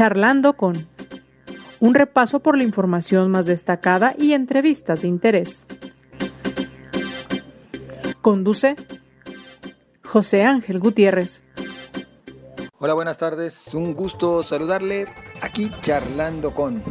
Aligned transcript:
Charlando 0.00 0.54
con 0.54 0.88
un 1.78 1.92
repaso 1.92 2.40
por 2.40 2.56
la 2.56 2.64
información 2.64 3.30
más 3.30 3.44
destacada 3.44 4.14
y 4.16 4.32
entrevistas 4.32 5.02
de 5.02 5.08
interés. 5.08 5.66
Conduce 8.22 8.76
José 10.02 10.44
Ángel 10.44 10.78
Gutiérrez. 10.78 11.42
Hola, 12.78 12.94
buenas 12.94 13.18
tardes. 13.18 13.74
Un 13.74 13.92
gusto 13.92 14.42
saludarle 14.42 15.04
aquí 15.42 15.70
charlando 15.82 16.54
con... 16.54 16.82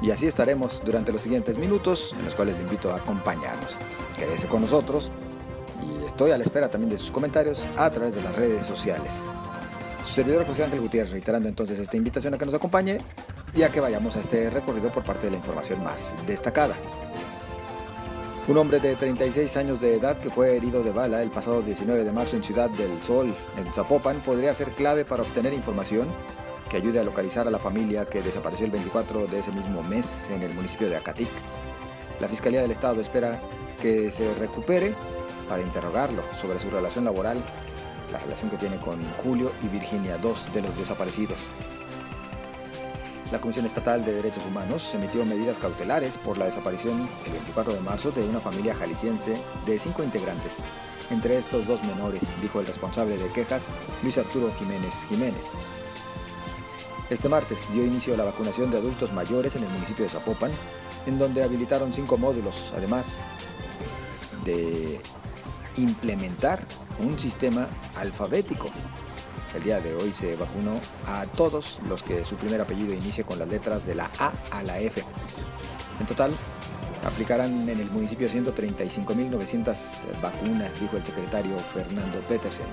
Y 0.00 0.10
así 0.10 0.26
estaremos 0.26 0.80
durante 0.86 1.12
los 1.12 1.20
siguientes 1.20 1.58
minutos 1.58 2.16
en 2.18 2.24
los 2.24 2.34
cuales 2.34 2.56
le 2.56 2.62
invito 2.62 2.94
a 2.94 2.96
acompañarnos. 2.96 3.76
Quédese 4.16 4.48
con 4.48 4.62
nosotros 4.62 5.10
y 5.82 6.06
estoy 6.06 6.30
a 6.30 6.38
la 6.38 6.44
espera 6.44 6.70
también 6.70 6.88
de 6.88 6.96
sus 6.96 7.10
comentarios 7.10 7.66
a 7.76 7.90
través 7.90 8.14
de 8.14 8.22
las 8.22 8.34
redes 8.34 8.64
sociales. 8.64 9.26
Su 10.04 10.12
servidor 10.12 10.46
José 10.46 10.64
Ángel 10.64 10.80
Gutiérrez 10.80 11.12
reiterando 11.12 11.48
entonces 11.48 11.78
esta 11.78 11.96
invitación 11.96 12.34
a 12.34 12.38
que 12.38 12.44
nos 12.44 12.54
acompañe 12.54 12.98
y 13.56 13.62
a 13.62 13.70
que 13.70 13.80
vayamos 13.80 14.16
a 14.16 14.20
este 14.20 14.50
recorrido 14.50 14.90
por 14.90 15.02
parte 15.02 15.26
de 15.26 15.30
la 15.32 15.38
información 15.38 15.82
más 15.82 16.14
destacada. 16.26 16.74
Un 18.46 18.58
hombre 18.58 18.78
de 18.78 18.94
36 18.94 19.56
años 19.56 19.80
de 19.80 19.94
edad 19.94 20.18
que 20.18 20.28
fue 20.28 20.56
herido 20.56 20.82
de 20.82 20.90
bala 20.90 21.22
el 21.22 21.30
pasado 21.30 21.62
19 21.62 22.04
de 22.04 22.12
marzo 22.12 22.36
en 22.36 22.44
Ciudad 22.44 22.68
del 22.68 23.02
Sol, 23.02 23.34
en 23.56 23.72
Zapopan, 23.72 24.20
podría 24.20 24.52
ser 24.52 24.68
clave 24.68 25.06
para 25.06 25.22
obtener 25.22 25.54
información 25.54 26.06
que 26.68 26.76
ayude 26.76 27.00
a 27.00 27.04
localizar 27.04 27.48
a 27.48 27.50
la 27.50 27.58
familia 27.58 28.04
que 28.04 28.20
desapareció 28.20 28.66
el 28.66 28.72
24 28.72 29.26
de 29.26 29.38
ese 29.38 29.52
mismo 29.52 29.82
mes 29.82 30.28
en 30.30 30.42
el 30.42 30.52
municipio 30.52 30.90
de 30.90 30.96
Acatic. 30.96 31.28
La 32.20 32.28
Fiscalía 32.28 32.60
del 32.60 32.70
Estado 32.70 33.00
espera 33.00 33.40
que 33.80 34.10
se 34.10 34.34
recupere 34.34 34.92
para 35.48 35.62
interrogarlo 35.62 36.22
sobre 36.38 36.60
su 36.60 36.68
relación 36.68 37.06
laboral, 37.06 37.38
la 38.12 38.18
relación 38.18 38.50
que 38.50 38.56
tiene 38.56 38.76
con 38.78 39.02
Julio 39.22 39.52
y 39.62 39.68
Virginia, 39.68 40.18
dos 40.18 40.52
de 40.52 40.62
los 40.62 40.76
desaparecidos. 40.76 41.38
La 43.32 43.40
Comisión 43.40 43.66
Estatal 43.66 44.04
de 44.04 44.14
Derechos 44.14 44.44
Humanos 44.46 44.94
emitió 44.94 45.24
medidas 45.24 45.56
cautelares 45.58 46.16
por 46.18 46.38
la 46.38 46.44
desaparición 46.44 47.08
el 47.26 47.32
24 47.32 47.72
de 47.72 47.80
marzo 47.80 48.10
de 48.12 48.28
una 48.28 48.40
familia 48.40 48.74
jalisciense 48.74 49.36
de 49.66 49.78
cinco 49.78 50.04
integrantes. 50.04 50.58
Entre 51.10 51.36
estos 51.36 51.66
dos 51.66 51.82
menores, 51.84 52.34
dijo 52.40 52.60
el 52.60 52.66
responsable 52.66 53.16
de 53.16 53.28
quejas, 53.32 53.68
Luis 54.02 54.18
Arturo 54.18 54.52
Jiménez 54.58 55.04
Jiménez. 55.08 55.50
Este 57.10 57.28
martes 57.28 57.66
dio 57.72 57.84
inicio 57.84 58.14
a 58.14 58.16
la 58.16 58.24
vacunación 58.24 58.70
de 58.70 58.78
adultos 58.78 59.12
mayores 59.12 59.56
en 59.56 59.64
el 59.64 59.70
municipio 59.70 60.04
de 60.04 60.10
Zapopan, 60.10 60.52
en 61.06 61.18
donde 61.18 61.42
habilitaron 61.42 61.92
cinco 61.92 62.16
módulos, 62.16 62.72
además 62.76 63.22
de 64.44 65.00
implementar 65.76 66.64
un 67.00 67.18
sistema 67.18 67.68
alfabético 67.96 68.70
el 69.54 69.62
día 69.62 69.78
de 69.78 69.94
hoy 69.94 70.12
se 70.12 70.34
vacunó 70.34 70.80
a 71.06 71.26
todos 71.26 71.78
los 71.88 72.02
que 72.02 72.24
su 72.24 72.34
primer 72.34 72.60
apellido 72.60 72.92
inicie 72.92 73.22
con 73.22 73.38
las 73.38 73.48
letras 73.48 73.86
de 73.86 73.94
la 73.94 74.10
A 74.18 74.32
a 74.50 74.62
la 74.64 74.80
F. 74.80 75.02
En 76.00 76.06
total, 76.06 76.32
aplicarán 77.04 77.68
en 77.68 77.78
el 77.78 77.88
municipio 77.90 78.28
135.900 78.28 80.20
vacunas, 80.20 80.80
dijo 80.80 80.96
el 80.96 81.04
secretario 81.04 81.56
Fernando 81.72 82.18
Petersen. 82.28 82.66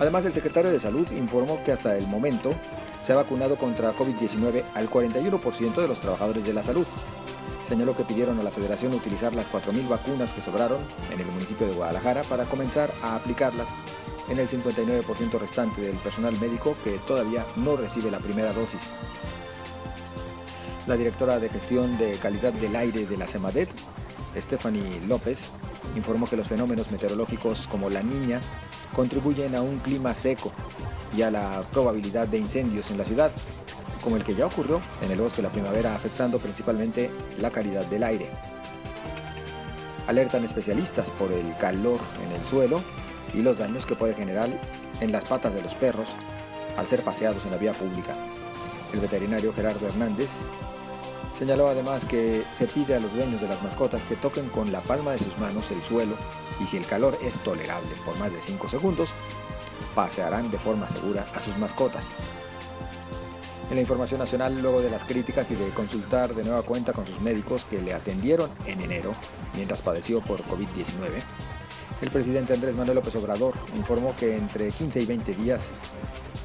Además, 0.00 0.24
el 0.24 0.34
secretario 0.34 0.72
de 0.72 0.80
Salud 0.80 1.08
informó 1.12 1.62
que 1.62 1.72
hasta 1.72 1.96
el 1.96 2.06
momento 2.08 2.54
se 3.00 3.12
ha 3.12 3.16
vacunado 3.16 3.56
contra 3.56 3.94
COVID-19 3.94 4.64
al 4.74 4.90
41% 4.90 5.74
de 5.74 5.88
los 5.88 6.00
trabajadores 6.00 6.44
de 6.44 6.54
la 6.54 6.64
salud. 6.64 6.86
Señaló 7.64 7.96
que 7.96 8.04
pidieron 8.04 8.38
a 8.40 8.42
la 8.42 8.50
federación 8.50 8.94
utilizar 8.94 9.34
las 9.34 9.50
4.000 9.50 9.88
vacunas 9.88 10.32
que 10.32 10.40
sobraron 10.40 10.80
en 11.12 11.20
el 11.20 11.26
municipio 11.26 11.66
de 11.66 11.74
Guadalajara 11.74 12.22
para 12.22 12.44
comenzar 12.44 12.92
a 13.02 13.14
aplicarlas 13.14 13.70
en 14.28 14.38
el 14.38 14.48
59% 14.48 15.38
restante 15.38 15.80
del 15.80 15.96
personal 15.96 16.38
médico 16.40 16.76
que 16.84 16.98
todavía 17.06 17.44
no 17.56 17.76
recibe 17.76 18.10
la 18.10 18.18
primera 18.18 18.52
dosis. 18.52 18.90
La 20.86 20.96
directora 20.96 21.38
de 21.38 21.48
gestión 21.48 21.98
de 21.98 22.12
calidad 22.16 22.52
del 22.52 22.74
aire 22.74 23.06
de 23.06 23.16
la 23.16 23.26
CEMADET, 23.26 23.68
Stephanie 24.36 25.00
López, 25.06 25.44
informó 25.96 26.28
que 26.28 26.36
los 26.36 26.48
fenómenos 26.48 26.90
meteorológicos 26.90 27.66
como 27.66 27.90
la 27.90 28.02
niña 28.02 28.40
contribuyen 28.94 29.54
a 29.54 29.62
un 29.62 29.78
clima 29.78 30.14
seco 30.14 30.52
y 31.16 31.22
a 31.22 31.30
la 31.30 31.62
probabilidad 31.72 32.28
de 32.28 32.38
incendios 32.38 32.90
en 32.90 32.98
la 32.98 33.04
ciudad, 33.04 33.32
como 34.02 34.16
el 34.16 34.24
que 34.24 34.34
ya 34.34 34.46
ocurrió 34.46 34.80
en 35.02 35.10
el 35.10 35.20
bosque 35.20 35.42
de 35.42 35.48
la 35.48 35.52
primavera 35.52 35.94
afectando 35.94 36.38
principalmente 36.38 37.10
la 37.38 37.50
calidad 37.50 37.84
del 37.86 38.02
aire. 38.02 38.30
Alertan 40.06 40.44
especialistas 40.44 41.10
por 41.10 41.32
el 41.32 41.56
calor 41.58 42.00
en 42.24 42.32
el 42.32 42.46
suelo 42.46 42.82
y 43.34 43.42
los 43.42 43.58
daños 43.58 43.86
que 43.86 43.94
puede 43.94 44.14
generar 44.14 44.48
en 45.00 45.12
las 45.12 45.24
patas 45.24 45.54
de 45.54 45.62
los 45.62 45.74
perros 45.74 46.08
al 46.76 46.88
ser 46.88 47.02
paseados 47.02 47.44
en 47.44 47.52
la 47.52 47.58
vía 47.58 47.72
pública. 47.72 48.14
El 48.92 49.00
veterinario 49.00 49.52
Gerardo 49.52 49.86
Hernández 49.86 50.50
señaló 51.32 51.68
además 51.68 52.04
que 52.04 52.42
se 52.52 52.66
pide 52.66 52.96
a 52.96 53.00
los 53.00 53.14
dueños 53.14 53.40
de 53.40 53.48
las 53.48 53.62
mascotas 53.62 54.02
que 54.04 54.16
toquen 54.16 54.48
con 54.48 54.72
la 54.72 54.80
palma 54.80 55.12
de 55.12 55.18
sus 55.18 55.36
manos 55.38 55.70
el 55.70 55.82
suelo 55.82 56.16
y 56.60 56.66
si 56.66 56.76
el 56.76 56.86
calor 56.86 57.16
es 57.22 57.34
tolerable 57.38 57.90
por 58.04 58.16
más 58.18 58.32
de 58.32 58.40
5 58.40 58.68
segundos, 58.68 59.10
pasearán 59.94 60.50
de 60.50 60.58
forma 60.58 60.88
segura 60.88 61.26
a 61.34 61.40
sus 61.40 61.56
mascotas. 61.58 62.08
En 63.70 63.76
la 63.76 63.82
información 63.82 64.18
nacional, 64.18 64.60
luego 64.60 64.82
de 64.82 64.90
las 64.90 65.04
críticas 65.04 65.48
y 65.52 65.54
de 65.54 65.68
consultar 65.70 66.34
de 66.34 66.42
nueva 66.42 66.62
cuenta 66.62 66.92
con 66.92 67.06
sus 67.06 67.20
médicos 67.20 67.64
que 67.64 67.80
le 67.80 67.94
atendieron 67.94 68.50
en 68.66 68.82
enero 68.82 69.14
mientras 69.54 69.80
padeció 69.80 70.20
por 70.20 70.42
COVID-19, 70.42 71.22
el 72.02 72.10
presidente 72.10 72.52
Andrés 72.52 72.74
Manuel 72.74 72.96
López 72.96 73.14
Obrador 73.14 73.54
informó 73.76 74.16
que 74.16 74.36
entre 74.36 74.72
15 74.72 75.02
y 75.02 75.06
20 75.06 75.34
días 75.34 75.74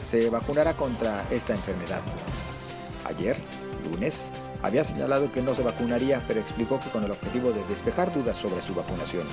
se 0.04 0.30
vacunará 0.30 0.78
contra 0.78 1.26
esta 1.32 1.54
enfermedad. 1.54 2.02
Ayer, 3.06 3.38
lunes, 3.90 4.30
había 4.62 4.84
señalado 4.84 5.32
que 5.32 5.42
no 5.42 5.56
se 5.56 5.64
vacunaría, 5.64 6.24
pero 6.28 6.40
explicó 6.40 6.80
que 6.80 6.92
con 6.92 7.04
el 7.06 7.12
objetivo 7.12 7.52
de 7.52 7.64
despejar 7.64 8.14
dudas 8.14 8.38
sobre 8.38 8.62
su 8.62 8.76
vacunación, 8.76 9.26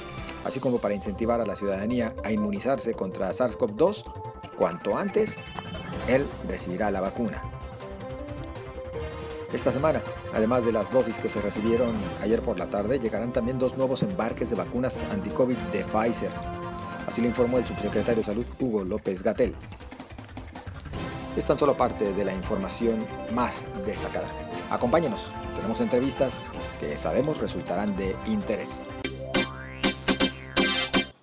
así 0.46 0.60
como 0.60 0.78
para 0.78 0.94
incentivar 0.94 1.42
a 1.42 1.46
la 1.46 1.56
ciudadanía 1.56 2.14
a 2.24 2.32
inmunizarse 2.32 2.94
contra 2.94 3.30
SARS-CoV-2, 3.32 4.04
cuanto 4.56 4.96
antes, 4.96 5.36
él 6.08 6.26
recibirá 6.48 6.90
la 6.90 7.02
vacuna. 7.02 7.42
Esta 9.52 9.70
semana, 9.70 10.00
además 10.32 10.64
de 10.64 10.72
las 10.72 10.90
dosis 10.90 11.18
que 11.18 11.28
se 11.28 11.42
recibieron 11.42 11.90
ayer 12.22 12.40
por 12.40 12.58
la 12.58 12.68
tarde, 12.68 12.98
llegarán 12.98 13.34
también 13.34 13.58
dos 13.58 13.76
nuevos 13.76 14.02
embarques 14.02 14.48
de 14.48 14.56
vacunas 14.56 15.04
anti-COVID 15.10 15.56
de 15.72 15.84
Pfizer. 15.84 16.30
Así 17.06 17.20
lo 17.20 17.28
informó 17.28 17.58
el 17.58 17.66
subsecretario 17.66 18.22
de 18.22 18.24
Salud 18.24 18.46
Hugo 18.58 18.82
López 18.82 19.22
Gatel. 19.22 19.54
Es 21.36 21.44
tan 21.44 21.58
solo 21.58 21.74
parte 21.74 22.14
de 22.14 22.24
la 22.24 22.32
información 22.32 23.04
más 23.34 23.66
destacada. 23.84 24.26
Acompáñenos, 24.70 25.30
tenemos 25.56 25.80
entrevistas 25.80 26.48
que 26.80 26.96
sabemos 26.96 27.38
resultarán 27.38 27.94
de 27.94 28.16
interés. 28.26 28.80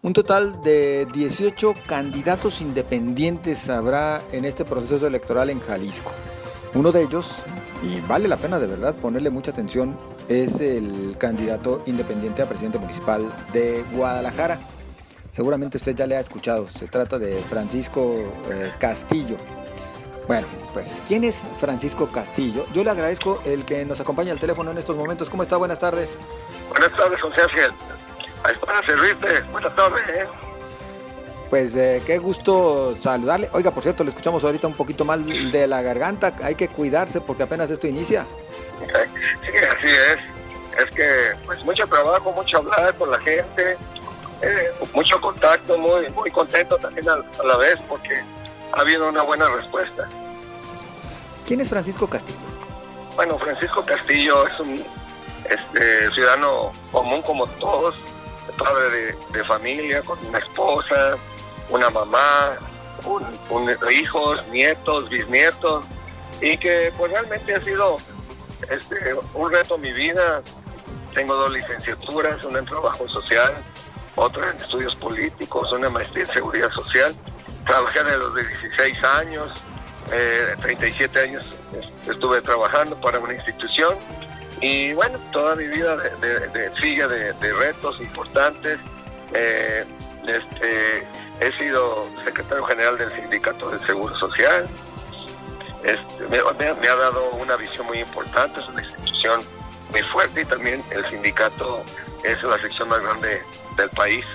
Un 0.04 0.14
total 0.14 0.62
de 0.62 1.08
18 1.14 1.74
candidatos 1.88 2.62
independientes 2.62 3.70
habrá 3.70 4.22
en 4.32 4.46
este 4.46 4.66
proceso 4.66 5.08
electoral 5.08 5.50
en 5.50 5.60
Jalisco. 5.60 6.12
Uno 6.74 6.92
de 6.92 7.02
ellos, 7.02 7.44
y 7.84 8.02
vale 8.02 8.28
la 8.28 8.38
pena 8.38 8.60
de 8.60 8.68
verdad 8.68 8.96
ponerle 8.96 9.30
mucha 9.30 9.52
atención, 9.52 9.98
es 10.28 10.60
el 10.60 11.16
candidato 11.18 11.82
independiente 11.86 12.42
a 12.42 12.48
presidente 12.48 12.78
municipal 12.80 13.32
de 13.54 13.84
Guadalajara. 13.94 14.60
Seguramente 15.32 15.78
usted 15.78 15.96
ya 15.96 16.08
le 16.08 16.18
ha 16.18 16.20
escuchado, 16.20 16.68
se 16.68 16.88
trata 16.88 17.20
de 17.20 17.40
Francisco 17.50 18.16
eh, 18.52 18.72
Castillo. 18.80 19.38
Bueno, 20.28 20.48
pues, 20.74 20.96
¿quién 21.08 21.24
es 21.24 21.42
Francisco 21.60 22.12
Castillo? 22.12 22.66
Yo 22.74 22.84
le 22.84 22.92
agradezco 22.92 23.40
el 23.46 23.66
que 23.66 23.84
nos 23.86 24.00
acompañe 24.00 24.30
al 24.30 24.40
teléfono 24.40 24.70
en 24.70 24.78
estos 24.78 24.96
momentos. 24.96 25.30
¿Cómo 25.30 25.42
está? 25.42 25.58
Buenas 25.58 25.80
tardes. 25.80 26.20
Buenas 26.70 26.96
tardes, 26.96 27.20
José 27.20 27.42
Ángel. 27.42 27.72
Para 28.66 28.84
servirte. 28.84 29.42
Buenas 29.52 29.76
tardes. 29.76 30.08
¿eh? 30.08 30.49
Pues 31.50 31.76
eh, 31.76 32.02
qué 32.06 32.20
gusto 32.20 32.96
saludarle. 33.00 33.50
Oiga, 33.54 33.72
por 33.72 33.82
cierto, 33.82 34.04
le 34.04 34.10
escuchamos 34.10 34.44
ahorita 34.44 34.68
un 34.68 34.76
poquito 34.76 35.04
mal 35.04 35.52
de 35.52 35.68
la 35.68 35.82
garganta. 35.82 36.34
Hay 36.44 36.56
que 36.56 36.68
cuidarse 36.68 37.22
porque 37.22 37.44
apenas 37.44 37.70
esto 37.70 37.88
inicia. 37.88 38.26
Sí, 39.42 39.58
así 39.58 39.88
es. 39.88 40.80
Es 40.80 40.92
que 40.96 41.32
pues 41.46 41.64
mucho 41.66 41.86
trabajo, 41.88 42.32
mucho 42.32 42.58
hablar 42.58 42.94
con 42.96 43.10
la 43.10 43.20
gente, 43.20 43.76
eh, 44.42 44.70
mucho 44.94 45.20
contacto, 45.20 45.78
muy 45.78 46.08
muy 46.10 46.30
contento 46.30 46.78
también 46.78 47.10
a, 47.10 47.14
a, 47.14 47.44
la 47.44 47.58
vez 47.58 47.80
porque 47.88 48.22
ha 48.72 48.82
habido 48.82 49.10
una 49.10 49.24
buena 49.24 49.50
respuesta. 49.50 50.08
¿Quién 51.48 51.62
es 51.62 51.70
Francisco 51.70 52.08
Castillo? 52.08 52.38
Bueno, 53.16 53.40
Francisco 53.40 53.84
Castillo 53.84 54.48
es 54.48 54.60
un 54.60 54.84
este, 55.50 56.12
ciudadano 56.12 56.72
común 56.92 57.22
como 57.24 57.48
todos, 57.48 57.96
padre 58.58 58.92
de, 58.92 59.18
de 59.34 59.44
familia, 59.44 60.02
con 60.04 60.18
una 60.28 60.38
esposa, 60.38 61.18
una 61.70 61.90
mamá, 61.90 62.58
hijos, 63.92 64.48
nietos, 64.48 65.10
bisnietos, 65.10 65.86
y 66.42 66.58
que 66.58 66.92
pues 66.98 67.12
realmente 67.12 67.56
ha 67.56 67.62
sido 67.62 67.98
este, 68.70 69.14
un 69.34 69.52
reto 69.52 69.78
mi 69.78 69.92
vida. 69.92 70.42
Tengo 71.14 71.36
dos 71.36 71.52
licenciaturas, 71.52 72.44
una 72.44 72.60
en 72.60 72.66
trabajo 72.66 73.08
social, 73.10 73.54
otra 74.16 74.52
en 74.52 74.58
estudios 74.58 74.96
políticos, 74.96 75.72
una 75.72 75.90
maestría 75.90 76.26
en 76.26 76.32
seguridad 76.32 76.70
social. 76.72 77.16
Trabajé 77.66 78.04
desde 78.04 78.18
los 78.18 78.36
16 78.36 79.04
años 79.04 79.52
37 80.62 81.20
años 81.20 81.44
estuve 82.08 82.42
trabajando 82.42 83.00
para 83.00 83.20
una 83.20 83.34
institución 83.34 83.96
y 84.62 84.94
bueno, 84.94 85.20
toda 85.32 85.56
mi 85.56 85.66
vida 85.68 85.96
de, 85.96 86.72
sigue 86.82 87.08
de, 87.08 87.54
retos 87.54 88.02
importantes. 88.02 88.80
Eh, 89.34 89.86
este, 90.30 91.04
he 91.40 91.52
sido 91.58 92.08
secretario 92.24 92.64
general 92.66 92.98
del 92.98 93.12
Sindicato 93.12 93.70
del 93.70 93.86
Seguro 93.86 94.16
Social. 94.16 94.68
Este, 95.84 96.28
me, 96.28 96.38
ha 96.88 96.96
dado 96.96 97.32
una 97.32 97.56
visión 97.56 97.88
muy 97.88 98.00
importante, 98.00 98.60
es 98.60 98.68
una 98.68 98.84
institución 98.84 99.42
muy 99.92 100.04
fuerte 100.04 100.42
y 100.42 100.46
también 100.46 100.84
el 100.92 101.06
sindicato 101.06 101.84
es 102.24 102.44
la 102.44 102.60
sección 102.60 102.90
más 102.90 103.02
grande 103.02 103.42
del 103.78 103.90
país. 103.92 104.26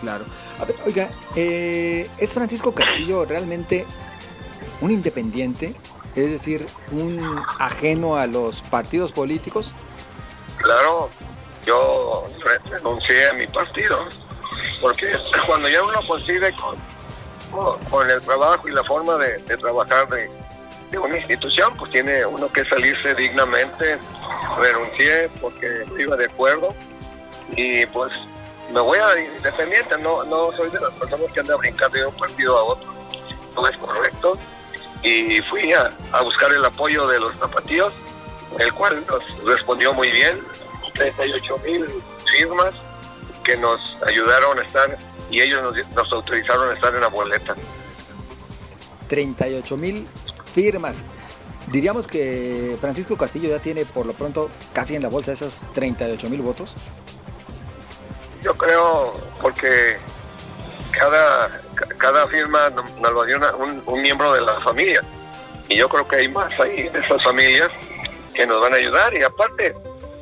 Claro. 0.00 0.24
A 0.60 0.64
ver, 0.64 0.76
oiga, 0.84 1.08
eh, 1.34 2.10
¿es 2.18 2.34
Francisco 2.34 2.74
Castillo 2.74 3.24
realmente 3.24 3.86
un 4.80 4.90
independiente? 4.90 5.74
Es 6.14 6.30
decir, 6.30 6.66
un 6.92 7.42
ajeno 7.58 8.16
a 8.16 8.26
los 8.26 8.62
partidos 8.62 9.12
políticos. 9.12 9.74
Claro, 10.56 11.10
yo 11.64 12.24
renuncié 12.70 13.28
a 13.28 13.32
mi 13.34 13.46
partido, 13.46 14.08
porque 14.80 15.18
cuando 15.46 15.68
ya 15.68 15.82
uno 15.82 16.00
coincide 16.06 16.54
con, 17.90 18.10
el 18.10 18.20
trabajo 18.22 18.68
y 18.68 18.72
la 18.72 18.84
forma 18.84 19.16
de, 19.16 19.38
trabajar 19.56 20.08
de, 20.08 20.28
una 20.98 21.16
institución, 21.16 21.74
pues 21.76 21.90
tiene 21.90 22.24
uno 22.24 22.50
que 22.50 22.64
salirse 22.64 23.14
dignamente. 23.14 23.98
Renuncié 24.58 25.28
porque 25.40 25.84
iba 25.98 26.16
de 26.16 26.26
acuerdo 26.26 26.74
y 27.50 27.84
pues 27.86 28.12
me 28.72 28.80
voy 28.80 28.98
a 28.98 29.18
independiente, 29.18 29.96
no, 29.98 30.24
no 30.24 30.52
soy 30.56 30.70
de 30.70 30.80
las 30.80 30.90
personas 30.92 31.30
que 31.32 31.40
andan 31.40 31.58
brincando 31.58 31.98
de 31.98 32.06
un 32.06 32.16
partido 32.16 32.58
a 32.58 32.64
otro, 32.64 32.94
no 33.54 33.68
es 33.68 33.76
correcto. 33.76 34.38
Y 35.02 35.40
fui 35.42 35.72
a, 35.72 35.90
a 36.12 36.22
buscar 36.22 36.50
el 36.52 36.64
apoyo 36.64 37.06
de 37.06 37.20
los 37.20 37.34
zapatillos, 37.36 37.92
el 38.58 38.72
cual 38.72 39.04
nos 39.06 39.44
respondió 39.44 39.92
muy 39.92 40.10
bien, 40.10 40.40
38 40.94 41.58
mil 41.64 41.86
firmas 42.24 42.74
que 43.46 43.56
nos 43.56 43.96
ayudaron 44.04 44.58
a 44.58 44.62
estar 44.62 44.98
y 45.30 45.40
ellos 45.40 45.62
nos, 45.62 45.94
nos 45.94 46.12
autorizaron 46.12 46.68
a 46.68 46.72
estar 46.72 46.92
en 46.92 47.00
la 47.00 47.08
boleta. 47.08 47.54
38 49.08 49.76
mil 49.76 50.06
firmas. 50.52 51.04
Diríamos 51.68 52.08
que 52.08 52.76
Francisco 52.80 53.16
Castillo 53.16 53.48
ya 53.48 53.60
tiene 53.60 53.84
por 53.84 54.04
lo 54.04 54.14
pronto 54.14 54.50
casi 54.72 54.96
en 54.96 55.02
la 55.02 55.08
bolsa 55.08 55.32
esas 55.32 55.64
38 55.74 56.28
mil 56.28 56.42
votos. 56.42 56.74
Yo 58.42 58.52
creo 58.54 59.12
porque 59.40 59.96
cada, 60.90 61.60
cada 61.98 62.26
firma 62.26 62.70
nos 62.70 63.12
lo 63.12 63.24
dio 63.24 63.38
un, 63.86 64.02
miembro 64.02 64.32
de 64.32 64.40
la 64.40 64.60
familia. 64.60 65.02
Y 65.68 65.76
yo 65.76 65.88
creo 65.88 66.06
que 66.06 66.16
hay 66.16 66.28
más 66.28 66.58
ahí 66.58 66.88
de 66.88 66.98
esas 66.98 67.22
familias 67.22 67.70
que 68.34 68.46
nos 68.46 68.60
van 68.60 68.72
a 68.72 68.76
ayudar. 68.76 69.14
Y 69.14 69.22
aparte, 69.22 69.74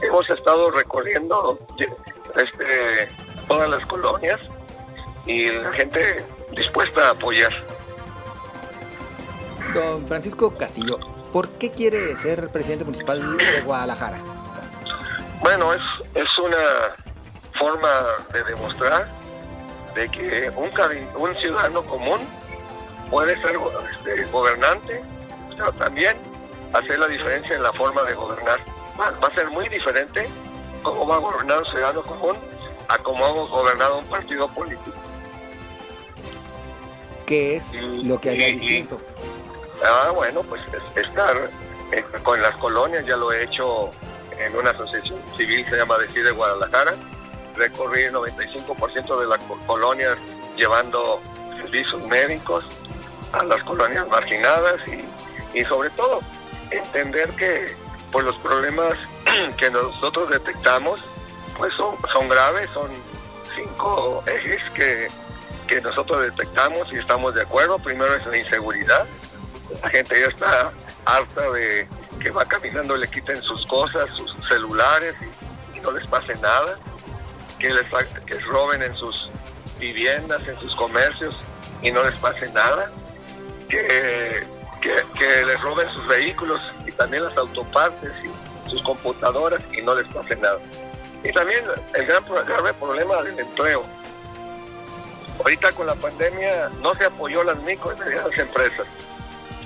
hemos 0.02 0.28
estado 0.30 0.70
recorriendo 0.70 1.58
este, 2.36 3.08
todas 3.46 3.68
las 3.68 3.84
colonias 3.86 4.40
y 5.26 5.50
la 5.50 5.72
gente 5.72 6.24
dispuesta 6.52 7.08
a 7.08 7.10
apoyar. 7.10 7.52
Don 9.72 10.06
Francisco 10.06 10.56
Castillo, 10.56 10.98
¿por 11.32 11.48
qué 11.50 11.70
quiere 11.70 12.14
ser 12.16 12.48
presidente 12.48 12.84
municipal 12.84 13.36
de 13.38 13.60
Guadalajara? 13.62 14.18
Bueno, 15.40 15.74
es, 15.74 15.82
es 16.14 16.38
una 16.38 16.64
forma 17.58 17.88
de 18.32 18.44
demostrar 18.44 19.06
de 19.94 20.08
que 20.08 20.50
un, 20.56 20.70
un 21.20 21.34
ciudadano 21.36 21.82
común 21.84 22.20
puede 23.10 23.40
ser 23.40 23.56
este, 23.96 24.24
gobernante, 24.24 25.00
pero 25.56 25.72
también 25.72 26.16
hacer 26.72 26.98
la 26.98 27.06
diferencia 27.06 27.54
en 27.54 27.62
la 27.62 27.72
forma 27.72 28.02
de 28.02 28.14
gobernar. 28.14 28.58
Va, 28.98 29.26
a 29.26 29.34
ser 29.34 29.48
muy 29.50 29.68
diferente 29.68 30.28
cómo 30.84 31.06
va 31.06 31.16
a 31.16 31.18
gobernar 31.18 31.58
un 31.58 31.64
ciudadano 31.64 32.02
común 32.02 32.36
a 32.86 32.98
cómo 32.98 33.24
ha 33.24 33.30
gobernado 33.30 33.98
un 33.98 34.04
partido 34.06 34.46
político. 34.48 34.92
¿Qué 37.26 37.56
es 37.56 37.74
lo 37.74 38.20
que 38.20 38.30
haría 38.30 38.48
distinto? 38.48 38.98
ah, 39.82 40.10
bueno, 40.14 40.42
pues 40.42 40.62
estar 40.94 41.50
eh, 41.90 42.04
con 42.22 42.40
las 42.40 42.54
colonias, 42.56 43.04
ya 43.06 43.16
lo 43.16 43.32
he 43.32 43.44
hecho 43.44 43.90
en 44.38 44.54
una 44.54 44.70
asociación 44.70 45.20
civil, 45.36 45.64
se 45.68 45.76
llama 45.76 45.98
Decide 45.98 46.30
Guadalajara, 46.30 46.94
recorrí 47.56 48.04
el 48.04 48.14
95% 48.14 49.20
de 49.20 49.26
las 49.26 49.40
colonias 49.66 50.18
llevando 50.56 51.20
servicios 51.56 52.02
médicos 52.06 52.64
a 53.32 53.42
las 53.44 53.62
colonias 53.64 54.06
marginadas 54.08 54.80
y, 54.86 55.58
y 55.58 55.64
sobre 55.64 55.90
todo 55.90 56.20
entender 56.70 57.30
que 57.30 57.74
pues 58.14 58.24
los 58.24 58.36
problemas 58.36 58.94
que 59.58 59.70
nosotros 59.70 60.30
detectamos 60.30 61.04
pues 61.58 61.74
son, 61.74 61.96
son 62.12 62.28
graves, 62.28 62.70
son 62.70 62.88
cinco 63.56 64.22
ejes 64.26 64.62
que, 64.70 65.08
que 65.66 65.80
nosotros 65.80 66.22
detectamos 66.22 66.92
y 66.92 66.96
estamos 66.96 67.34
de 67.34 67.42
acuerdo. 67.42 67.78
Primero 67.78 68.14
es 68.14 68.24
la 68.26 68.38
inseguridad. 68.38 69.04
La 69.82 69.90
gente 69.90 70.20
ya 70.20 70.28
está 70.28 70.72
harta 71.04 71.50
de 71.50 71.88
que 72.20 72.30
va 72.30 72.44
caminando, 72.44 72.96
le 72.96 73.08
quiten 73.08 73.42
sus 73.42 73.66
cosas, 73.66 74.08
sus 74.14 74.32
celulares 74.48 75.16
y 75.74 75.80
no 75.80 75.90
les 75.90 76.06
pase 76.06 76.36
nada 76.36 76.78
que 77.58 77.72
les 77.72 77.86
que 78.26 78.38
roben 78.40 78.82
en 78.82 78.94
sus 78.94 79.28
viviendas, 79.80 80.46
en 80.46 80.58
sus 80.60 80.74
comercios 80.76 81.40
y 81.82 81.90
no 81.90 82.04
les 82.04 82.14
pase 82.16 82.48
nada, 82.52 82.90
que, 83.68 84.46
que, 85.18 85.44
les 85.46 85.60
roben 85.60 85.88
sus 85.90 86.06
vehículos 86.06 86.62
también 86.96 87.24
las 87.24 87.36
autopartes 87.36 88.12
y 88.24 88.70
sus 88.70 88.82
computadoras 88.82 89.60
y 89.72 89.82
no 89.82 89.94
les 89.94 90.06
pase 90.08 90.36
nada. 90.36 90.58
Y 91.22 91.32
también 91.32 91.64
el 91.94 92.06
gran 92.06 92.24
grave 92.46 92.74
problema 92.74 93.22
del 93.22 93.38
empleo. 93.38 93.82
Ahorita 95.38 95.72
con 95.72 95.86
la 95.86 95.94
pandemia 95.94 96.70
no 96.80 96.94
se 96.94 97.06
apoyó 97.06 97.40
a 97.40 97.44
las 97.44 97.58
micro 97.62 97.92
y 97.92 97.98
medianas 97.98 98.38
empresas, 98.38 98.86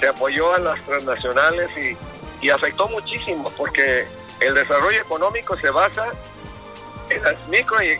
se 0.00 0.08
apoyó 0.08 0.54
a 0.54 0.58
las 0.58 0.80
transnacionales 0.82 1.68
y, 1.76 2.46
y 2.46 2.50
afectó 2.50 2.88
muchísimo 2.88 3.52
porque 3.56 4.06
el 4.40 4.54
desarrollo 4.54 5.00
económico 5.00 5.56
se 5.56 5.70
basa 5.70 6.12
en 7.10 7.22
las 7.22 7.48
micro 7.48 7.78
y, 7.82 7.98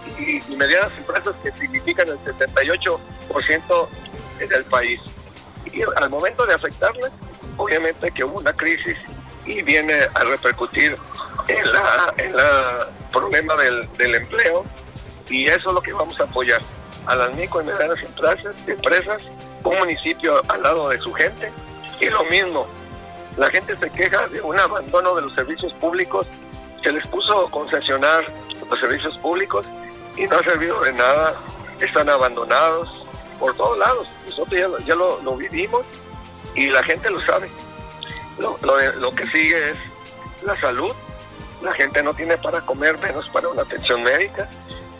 medianas 0.56 0.92
empresas 0.98 1.34
que 1.42 1.52
significan 1.52 2.08
el 2.08 2.18
78% 2.20 3.88
del 4.48 4.64
país. 4.64 5.00
Y 5.72 5.82
al 5.96 6.10
momento 6.10 6.46
de 6.46 6.54
afectarlas, 6.54 7.10
obviamente 7.56 8.10
que 8.10 8.24
hubo 8.24 8.38
una 8.38 8.52
crisis 8.52 8.96
y 9.48 9.62
viene 9.62 9.94
a 10.14 10.24
repercutir 10.24 10.96
en 11.48 11.72
la, 11.72 12.14
en 12.16 12.36
la 12.36 12.86
problema 13.12 13.56
del, 13.56 13.88
del 13.94 14.14
empleo. 14.14 14.64
Y 15.28 15.46
eso 15.46 15.68
es 15.70 15.74
lo 15.74 15.82
que 15.82 15.92
vamos 15.92 16.18
a 16.20 16.24
apoyar. 16.24 16.60
A 17.06 17.16
las 17.16 17.34
micro 17.36 17.62
y 17.62 17.64
medianas 17.64 18.02
empresas, 18.02 18.54
empresas, 18.66 19.22
un 19.64 19.78
municipio 19.78 20.42
al 20.48 20.62
lado 20.62 20.88
de 20.90 20.98
su 20.98 21.12
gente. 21.12 21.50
Y 22.00 22.06
lo 22.06 22.24
mismo, 22.24 22.66
la 23.36 23.50
gente 23.50 23.76
se 23.76 23.90
queja 23.90 24.26
de 24.28 24.40
un 24.40 24.58
abandono 24.58 25.14
de 25.14 25.22
los 25.22 25.34
servicios 25.34 25.72
públicos, 25.74 26.26
se 26.82 26.92
les 26.92 27.06
puso 27.06 27.48
concesionar 27.50 28.24
los 28.68 28.80
servicios 28.80 29.16
públicos 29.18 29.66
y 30.16 30.26
no 30.26 30.36
ha 30.36 30.42
servido 30.42 30.80
de 30.82 30.92
nada, 30.92 31.34
están 31.80 32.08
abandonados 32.08 32.88
por 33.38 33.54
todos 33.54 33.78
lados. 33.78 34.08
Nosotros 34.26 34.84
ya, 34.84 34.94
lo, 34.94 35.36
vivimos 35.36 35.82
y 36.54 36.68
la 36.68 36.82
gente 36.82 37.10
lo 37.10 37.20
sabe. 37.20 37.48
Lo, 38.38 38.58
lo, 38.62 39.14
que 39.14 39.26
sigue 39.26 39.70
es 39.70 39.76
la 40.42 40.56
salud. 40.56 40.92
La 41.62 41.72
gente 41.72 42.02
no 42.02 42.14
tiene 42.14 42.38
para 42.38 42.60
comer, 42.60 42.98
menos 42.98 43.28
para 43.30 43.48
una 43.48 43.62
atención 43.62 44.02
médica. 44.02 44.48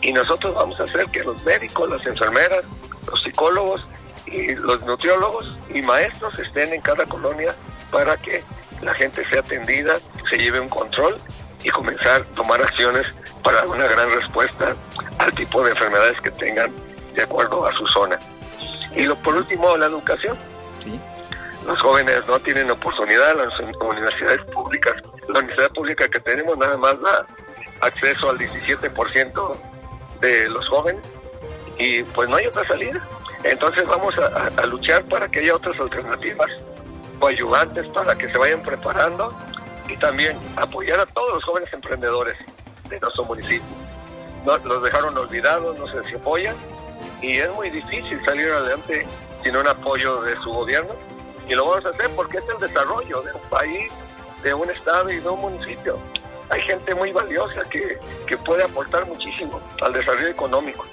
Y 0.01 0.13
nosotros 0.13 0.55
vamos 0.55 0.79
a 0.79 0.83
hacer 0.83 1.05
que 1.07 1.23
los 1.23 1.43
médicos, 1.43 1.89
las 1.89 2.05
enfermeras, 2.05 2.63
los 3.07 3.21
psicólogos 3.21 3.85
y 4.25 4.55
los 4.55 4.81
nutriólogos 4.83 5.57
y 5.73 5.81
maestros 5.81 6.37
estén 6.39 6.73
en 6.73 6.81
cada 6.81 7.05
colonia 7.05 7.55
para 7.91 8.15
que 8.17 8.43
la 8.81 8.93
gente 8.93 9.27
sea 9.29 9.39
atendida, 9.39 9.95
se 10.29 10.37
lleve 10.37 10.59
un 10.59 10.69
control 10.69 11.17
y 11.63 11.69
comenzar 11.69 12.21
a 12.21 12.35
tomar 12.35 12.61
acciones 12.61 13.05
para 13.43 13.63
una 13.65 13.87
gran 13.87 14.09
respuesta 14.09 14.75
al 15.17 15.31
tipo 15.31 15.63
de 15.63 15.71
enfermedades 15.71 16.19
que 16.21 16.31
tengan 16.31 16.71
de 17.15 17.23
acuerdo 17.23 17.65
a 17.65 17.71
su 17.73 17.85
zona. 17.87 18.19
Y 18.95 19.03
lo, 19.03 19.15
por 19.17 19.35
último, 19.35 19.75
la 19.77 19.87
educación. 19.87 20.37
Los 21.65 21.79
jóvenes 21.81 22.25
no 22.27 22.39
tienen 22.39 22.71
oportunidad, 22.71 23.35
las 23.35 23.59
universidades 23.59 24.41
públicas, 24.51 24.95
la 25.27 25.39
universidad 25.39 25.71
pública 25.71 26.07
que 26.07 26.19
tenemos 26.19 26.57
nada 26.57 26.77
más 26.77 26.99
da 27.01 27.25
acceso 27.81 28.29
al 28.29 28.37
17% 28.37 29.57
de 30.21 30.49
los 30.49 30.67
jóvenes 30.67 31.01
y 31.77 32.03
pues 32.03 32.29
no 32.29 32.35
hay 32.35 32.47
otra 32.47 32.67
salida. 32.67 33.01
Entonces 33.43 33.87
vamos 33.87 34.13
a, 34.17 34.65
luchar 34.65 35.03
para 35.05 35.29
que 35.29 35.39
haya 35.39 35.55
otras 35.55 35.79
alternativas 35.79 36.51
o 37.19 37.27
ayudantes 37.27 37.87
para 37.87 38.15
que 38.15 38.29
se 38.29 38.37
vayan 38.37 38.61
preparando 38.61 39.33
y 39.87 39.95
también 39.97 40.37
apoyar 40.57 40.99
a 40.99 41.05
todos 41.05 41.35
los 41.35 41.43
jóvenes 41.43 41.71
emprendedores 41.73 42.37
de 42.89 42.99
nuestro 42.99 43.23
municipio. 43.25 43.67
No, 44.45 44.57
los 44.57 44.83
dejaron 44.83 45.17
olvidados, 45.17 45.79
no 45.79 45.87
se 45.87 46.01
les 46.01 46.15
apoyan 46.15 46.55
y 47.21 47.37
es 47.37 47.49
muy 47.55 47.69
difícil 47.69 48.23
salir 48.25 48.49
adelante 48.49 49.05
sin 49.41 49.55
un 49.55 49.67
apoyo 49.67 50.21
de 50.21 50.35
su 50.37 50.51
gobierno. 50.51 50.93
Y 51.49 51.55
lo 51.55 51.65
vamos 51.65 51.85
a 51.85 51.89
hacer 51.89 52.09
porque 52.15 52.37
es 52.37 52.43
el 52.47 52.59
desarrollo 52.59 53.21
de 53.23 53.33
un 53.33 53.41
país, 53.49 53.91
de 54.43 54.53
un 54.53 54.69
estado 54.69 55.09
y 55.09 55.19
de 55.19 55.27
un 55.27 55.41
municipio. 55.41 55.97
Hay 56.49 56.61
gente 56.61 56.93
muy 56.93 57.11
valiosa 57.11 57.63
que, 57.69 57.97
que 58.27 58.37
puede 58.37 58.63
aportar 58.63 59.07
muchísimo 59.07 59.59
al 59.81 59.93
desarrollo 59.93 60.27
económico. 60.27 60.85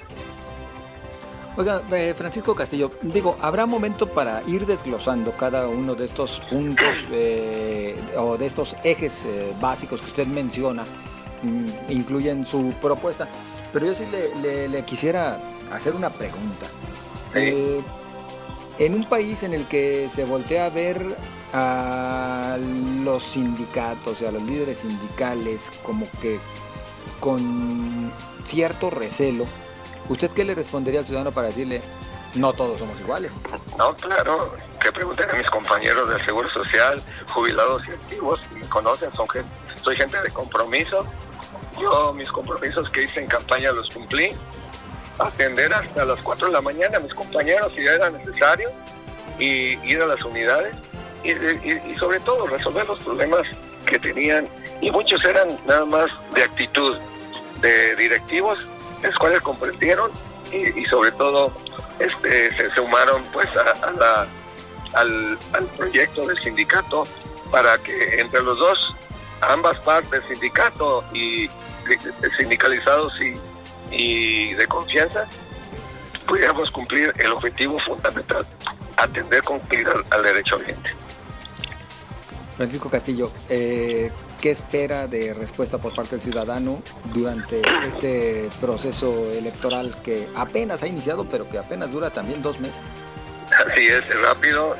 Oiga, 1.57 1.81
eh, 1.91 2.13
Francisco 2.15 2.55
Castillo, 2.55 2.91
digo, 3.01 3.37
¿habrá 3.41 3.65
momento 3.65 4.07
para 4.07 4.41
ir 4.47 4.65
desglosando 4.65 5.31
cada 5.31 5.67
uno 5.67 5.95
de 5.95 6.05
estos 6.05 6.39
puntos 6.49 6.95
eh, 7.11 7.95
o 8.15 8.37
de 8.37 8.45
estos 8.45 8.75
ejes 8.83 9.25
eh, 9.25 9.53
básicos 9.59 10.01
que 10.01 10.07
usted 10.07 10.27
menciona, 10.27 10.85
mm, 11.43 11.91
incluyen 11.91 12.45
su 12.45 12.73
propuesta? 12.81 13.27
Pero 13.73 13.87
yo 13.87 13.93
sí 13.93 14.05
le, 14.07 14.69
le 14.69 14.85
quisiera 14.85 15.39
hacer 15.71 15.95
una 15.95 16.09
pregunta. 16.09 16.67
En 18.79 18.93
un 18.93 19.07
país 19.07 19.43
en 19.43 19.53
el 19.53 19.65
que 19.65 20.09
se 20.09 20.25
voltea 20.25 20.65
a 20.65 20.69
ver 20.69 21.15
a 21.53 22.57
los 23.03 23.23
sindicatos 23.23 24.21
y 24.21 24.25
a 24.25 24.31
los 24.31 24.43
líderes 24.43 24.79
sindicales 24.79 25.71
como 25.83 26.07
que 26.21 26.39
con 27.19 28.11
cierto 28.43 28.89
recelo, 28.89 29.45
¿Usted 30.09 30.31
qué 30.31 30.45
le 30.45 30.55
respondería 30.55 31.01
al 31.01 31.05
ciudadano 31.05 31.31
para 31.31 31.47
decirle, 31.47 31.81
no 32.35 32.53
todos 32.53 32.79
somos 32.79 32.99
iguales? 32.99 33.33
No, 33.77 33.93
claro, 33.95 34.55
que 34.79 34.91
pregunten 34.91 35.29
a 35.29 35.33
mis 35.33 35.49
compañeros 35.49 36.07
del 36.09 36.23
Seguro 36.25 36.47
Social, 36.47 37.01
jubilados 37.33 37.83
y 37.87 37.91
activos, 37.91 38.39
me 38.53 38.67
conocen, 38.69 39.13
son 39.13 39.27
gente, 39.29 39.49
soy 39.83 39.97
gente 39.97 40.21
de 40.21 40.29
compromiso. 40.29 41.05
Yo 41.79 42.13
mis 42.13 42.31
compromisos 42.31 42.89
que 42.89 43.03
hice 43.03 43.21
en 43.21 43.27
campaña 43.27 43.71
los 43.71 43.89
cumplí. 43.89 44.31
Atender 45.19 45.73
hasta 45.73 46.05
las 46.05 46.21
4 46.21 46.47
de 46.47 46.53
la 46.53 46.61
mañana. 46.61 46.97
A 46.97 47.01
mis 47.01 47.13
compañeros 47.13 47.71
si 47.75 47.81
era 47.81 48.09
necesario 48.09 48.69
y 49.39 49.77
ir 49.87 50.01
a 50.01 50.07
las 50.07 50.23
unidades 50.23 50.75
y, 51.23 51.95
sobre 51.95 52.19
todo 52.21 52.47
resolver 52.47 52.87
los 52.87 52.99
problemas 52.99 53.45
que 53.85 53.99
tenían. 53.99 54.47
Y 54.81 54.91
muchos 54.91 55.23
eran 55.25 55.47
nada 55.65 55.85
más 55.85 56.09
de 56.33 56.43
actitud 56.43 56.97
de 57.61 57.95
directivos 57.95 58.59
las 59.03 59.15
cuales 59.15 59.41
comprendieron 59.41 60.11
y, 60.51 60.85
sobre 60.85 61.11
todo 61.11 61.51
este, 61.99 62.55
se 62.55 62.69
sumaron 62.71 63.23
pues 63.33 63.49
a, 63.55 63.91
la, 63.91 64.27
al, 64.93 65.37
proyecto 65.75 66.25
del 66.25 66.41
sindicato 66.41 67.03
para 67.51 67.77
que 67.79 68.19
entre 68.19 68.41
los 68.41 68.57
dos, 68.57 68.95
ambas 69.41 69.77
partes, 69.79 70.23
sindicato 70.29 71.03
y 71.13 71.49
sindicalizados 72.37 73.19
y, 73.21 73.33
y 73.91 74.53
de 74.53 74.67
confianza, 74.67 75.27
pudiéramos 76.27 76.71
cumplir 76.71 77.13
el 77.17 77.31
objetivo 77.31 77.79
fundamental, 77.79 78.45
atender 78.97 79.43
cumplir 79.43 79.87
al, 80.11 80.23
derecho 80.23 80.55
ambiente. 80.55 80.89
Francisco 82.55 82.89
Castillo, 82.89 83.31
eh, 83.49 84.11
¿Qué 84.41 84.51
espera 84.51 85.07
de 85.07 85.33
respuesta 85.33 85.79
por 85.79 85.95
parte 85.95 86.11
del 86.11 86.21
ciudadano 86.21 86.83
durante 87.05 87.61
este 87.87 88.49
proceso 88.61 89.31
electoral 89.31 89.95
que 90.03 90.29
apenas 90.35 90.83
ha 90.83 90.87
iniciado, 90.87 91.27
pero 91.27 91.49
que 91.49 91.57
apenas 91.57 91.91
dura 91.91 92.11
también 92.11 92.43
dos 92.43 92.59
meses? 92.59 92.79
Así 93.65 93.87
es, 93.87 94.03
rápido. 94.21 94.75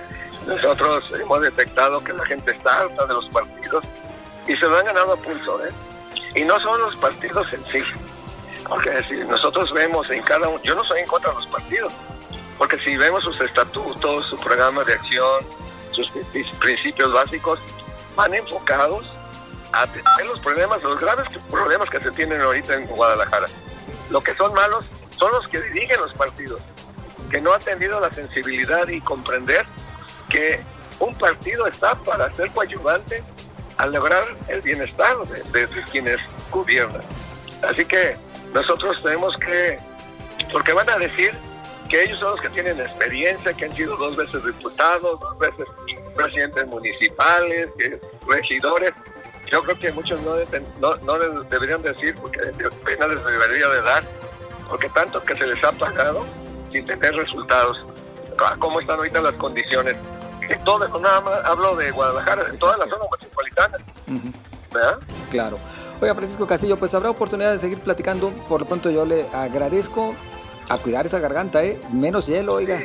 Nosotros 0.45 1.11
hemos 1.19 1.41
detectado 1.41 2.03
que 2.03 2.13
la 2.13 2.23
gente 2.25 2.51
está 2.51 2.81
alta 2.81 3.07
de 3.07 3.13
los 3.15 3.27
partidos 3.29 3.83
y 4.47 4.55
se 4.55 4.67
lo 4.67 4.77
han 4.77 4.85
ganado 4.85 5.13
a 5.13 5.17
pulso. 5.17 5.65
¿eh? 5.65 5.71
Y 6.35 6.45
no 6.45 6.59
son 6.59 6.79
los 6.79 6.95
partidos 6.97 7.51
en 7.53 7.65
sí. 7.65 7.81
Porque 8.67 9.03
si 9.07 9.15
nosotros 9.15 9.71
vemos 9.73 10.09
en 10.09 10.21
cada 10.23 10.49
uno, 10.49 10.61
yo 10.63 10.75
no 10.75 10.83
soy 10.83 11.01
en 11.01 11.07
contra 11.07 11.29
de 11.31 11.35
los 11.37 11.47
partidos, 11.47 11.93
porque 12.57 12.77
si 12.79 12.97
vemos 12.97 13.23
sus 13.23 13.39
estatutos, 13.39 14.27
su 14.27 14.37
programa 14.37 14.83
de 14.83 14.93
acción, 14.93 15.45
sus 15.91 16.09
principios 16.59 17.11
básicos, 17.13 17.59
van 18.15 18.33
enfocados 18.33 19.05
atender 19.71 20.25
los 20.25 20.39
problemas, 20.39 20.81
los 20.83 20.99
graves 20.99 21.27
problemas 21.49 21.89
que 21.89 21.99
se 21.99 22.11
tienen 22.11 22.41
ahorita 22.41 22.75
en 22.75 22.87
Guadalajara. 22.87 23.47
Lo 24.09 24.21
que 24.21 24.33
son 24.33 24.53
malos 24.53 24.85
son 25.17 25.31
los 25.31 25.47
que 25.47 25.61
dirigen 25.61 25.99
los 25.99 26.13
partidos, 26.13 26.61
que 27.29 27.41
no 27.41 27.53
han 27.53 27.61
tenido 27.61 27.99
la 27.99 28.11
sensibilidad 28.11 28.87
y 28.87 29.01
comprender 29.01 29.65
que 30.29 30.61
un 30.99 31.15
partido 31.15 31.67
está 31.67 31.95
para 31.95 32.33
ser 32.35 32.51
coadyuvante 32.51 33.23
a 33.77 33.85
lograr 33.85 34.23
el 34.47 34.61
bienestar 34.61 35.17
de, 35.27 35.67
quienes 35.91 36.19
gobiernan. 36.49 37.01
Así 37.67 37.85
que 37.85 38.15
nosotros 38.57 38.99
tenemos 39.03 39.35
que, 39.37 39.77
porque 40.51 40.73
van 40.73 40.89
a 40.89 40.97
decir 40.97 41.31
que 41.89 42.03
ellos 42.03 42.19
son 42.19 42.31
los 42.31 42.41
que 42.41 42.49
tienen 42.49 42.79
experiencia, 42.79 43.53
que 43.53 43.65
han 43.65 43.75
sido 43.75 43.95
dos 43.97 44.17
veces 44.17 44.43
diputados, 44.43 45.19
dos 45.19 45.37
veces 45.37 45.67
presidentes 46.15 46.65
municipales, 46.67 47.69
regidores, 48.27 48.93
yo 49.51 49.61
creo 49.61 49.79
que 49.79 49.91
muchos 49.91 50.19
no, 50.21 50.35
no, 50.79 50.95
no 50.97 51.17
les 51.17 51.49
deberían 51.49 51.81
decir, 51.83 52.15
porque 52.19 52.39
pena 52.83 53.07
les 53.07 53.23
debería 53.23 53.67
de 53.69 53.81
dar, 53.81 54.03
porque 54.67 54.89
tanto 54.89 55.23
que 55.23 55.35
se 55.35 55.45
les 55.45 55.63
ha 55.63 55.71
pagado 55.71 56.25
sin 56.71 56.85
tener 56.85 57.15
resultados. 57.15 57.85
Ah, 58.43 58.55
¿Cómo 58.57 58.79
están 58.81 58.97
ahorita 58.97 59.21
las 59.21 59.35
condiciones? 59.35 59.95
En 60.49 60.63
todo, 60.63 60.87
nada 60.99 61.21
más 61.21 61.45
hablo 61.45 61.75
de 61.75 61.91
Guadalajara, 61.91 62.47
en 62.49 62.57
toda 62.57 62.75
la 62.77 62.85
zona 62.85 63.05
metropolitana. 63.11 63.77
¿Verdad? 64.73 64.99
Claro. 65.29 65.59
Oiga, 65.99 66.13
Francisco 66.13 66.45
Castillo, 66.45 66.77
pues 66.77 66.93
habrá 66.93 67.09
oportunidad 67.09 67.51
de 67.51 67.59
seguir 67.59 67.79
platicando. 67.79 68.29
Por 68.47 68.61
lo 68.61 68.67
pronto 68.67 68.89
yo 68.89 69.05
le 69.05 69.27
agradezco 69.33 70.15
a 70.69 70.77
cuidar 70.77 71.05
esa 71.05 71.19
garganta, 71.19 71.63
¿eh? 71.63 71.79
Menos 71.91 72.27
hielo, 72.27 72.53
oiga. 72.53 72.81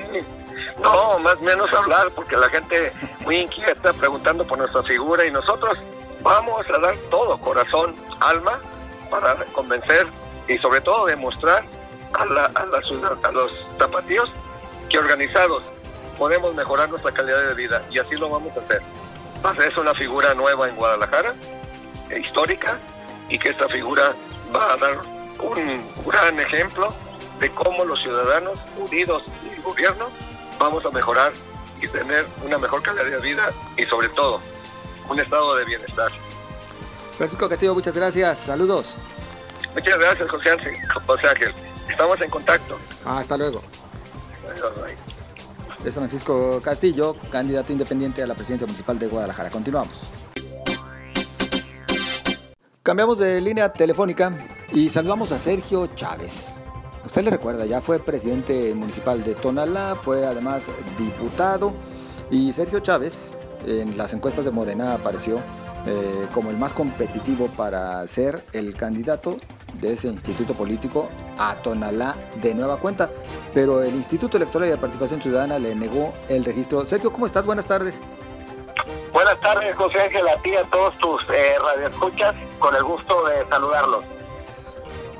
No, 0.80 1.18
más 1.18 1.40
menos 1.40 1.72
hablar, 1.72 2.10
porque 2.14 2.36
la 2.36 2.48
gente 2.48 2.92
muy 3.24 3.36
inquieta 3.36 3.92
preguntando 3.92 4.46
por 4.46 4.58
nuestra 4.58 4.82
figura 4.82 5.26
y 5.26 5.30
nosotros 5.30 5.78
Vamos 6.22 6.64
a 6.70 6.78
dar 6.78 6.94
todo, 7.10 7.36
corazón, 7.38 7.96
alma, 8.20 8.60
para 9.10 9.34
convencer 9.52 10.06
y 10.46 10.56
sobre 10.58 10.80
todo 10.80 11.06
demostrar 11.06 11.64
a, 12.12 12.24
la, 12.26 12.44
a, 12.54 13.28
a 13.28 13.32
los 13.32 13.66
zapatillos 13.76 14.30
que 14.88 14.98
organizados 14.98 15.64
podemos 16.16 16.54
mejorar 16.54 16.88
nuestra 16.90 17.10
calidad 17.10 17.42
de 17.42 17.54
vida 17.54 17.82
y 17.90 17.98
así 17.98 18.14
lo 18.16 18.30
vamos 18.30 18.56
a 18.56 18.60
hacer. 18.60 18.80
Va 19.44 19.50
a 19.50 19.54
ser 19.56 19.76
una 19.78 19.94
figura 19.94 20.34
nueva 20.34 20.68
en 20.68 20.76
Guadalajara, 20.76 21.34
eh, 22.10 22.20
histórica, 22.20 22.78
y 23.32 23.38
que 23.38 23.48
esta 23.48 23.66
figura 23.66 24.12
va 24.54 24.74
a 24.74 24.76
dar 24.76 25.00
un 25.40 25.82
gran 26.06 26.38
ejemplo 26.38 26.94
de 27.40 27.50
cómo 27.50 27.82
los 27.86 27.98
ciudadanos 28.02 28.60
unidos 28.76 29.24
y 29.42 29.54
el 29.54 29.62
gobierno 29.62 30.08
vamos 30.58 30.84
a 30.84 30.90
mejorar 30.90 31.32
y 31.80 31.88
tener 31.88 32.26
una 32.44 32.58
mejor 32.58 32.82
calidad 32.82 33.06
de 33.06 33.18
vida 33.20 33.48
y 33.78 33.84
sobre 33.84 34.10
todo 34.10 34.38
un 35.08 35.18
estado 35.18 35.56
de 35.56 35.64
bienestar. 35.64 36.12
Francisco 37.16 37.48
Castillo, 37.48 37.74
muchas 37.74 37.96
gracias. 37.96 38.38
Saludos. 38.38 38.96
Muchas 39.74 39.98
gracias, 39.98 40.30
José 40.30 40.50
Ángel. 40.50 40.76
José 41.06 41.28
Ángel. 41.28 41.54
Estamos 41.88 42.20
en 42.20 42.28
contacto. 42.28 42.78
hasta 43.06 43.38
luego. 43.38 43.62
Es 45.86 45.94
Francisco 45.94 46.60
Castillo, 46.62 47.16
candidato 47.30 47.72
independiente 47.72 48.22
a 48.22 48.26
la 48.26 48.34
presidencia 48.34 48.66
municipal 48.66 48.98
de 48.98 49.06
Guadalajara. 49.06 49.48
Continuamos. 49.48 50.06
Cambiamos 52.82 53.18
de 53.18 53.40
línea 53.40 53.72
telefónica 53.72 54.36
y 54.72 54.88
saludamos 54.88 55.30
a 55.30 55.38
Sergio 55.38 55.86
Chávez. 55.94 56.64
Usted 57.04 57.22
le 57.22 57.30
recuerda, 57.30 57.64
ya 57.64 57.80
fue 57.80 58.00
presidente 58.00 58.74
municipal 58.74 59.22
de 59.22 59.36
Tonalá, 59.36 59.94
fue 60.02 60.26
además 60.26 60.66
diputado 60.98 61.72
y 62.28 62.52
Sergio 62.52 62.80
Chávez 62.80 63.34
en 63.64 63.96
las 63.96 64.12
encuestas 64.14 64.44
de 64.44 64.50
Morena 64.50 64.94
apareció 64.94 65.38
eh, 65.86 66.26
como 66.34 66.50
el 66.50 66.56
más 66.56 66.72
competitivo 66.72 67.46
para 67.56 68.04
ser 68.08 68.42
el 68.52 68.74
candidato 68.74 69.38
de 69.80 69.92
ese 69.92 70.08
instituto 70.08 70.54
político 70.54 71.08
a 71.38 71.54
Tonalá 71.54 72.16
de 72.42 72.52
nueva 72.52 72.78
cuenta. 72.78 73.10
Pero 73.54 73.84
el 73.84 73.94
Instituto 73.94 74.38
Electoral 74.38 74.66
y 74.66 74.70
de 74.72 74.76
Participación 74.76 75.22
Ciudadana 75.22 75.60
le 75.60 75.76
negó 75.76 76.12
el 76.28 76.44
registro. 76.44 76.84
Sergio, 76.84 77.12
¿cómo 77.12 77.26
estás? 77.26 77.46
Buenas 77.46 77.66
tardes. 77.66 77.94
Buenas 79.12 79.38
tardes, 79.40 79.76
José 79.76 80.00
Ángel, 80.00 80.26
a 80.26 80.36
ti 80.36 80.50
y 80.50 80.56
a 80.56 80.64
todos 80.64 80.96
tus 80.96 81.22
eh, 81.30 81.54
radioescuchas. 81.62 82.34
Con 82.58 82.74
el 82.74 82.82
gusto 82.82 83.26
de 83.26 83.44
saludarlos. 83.46 84.04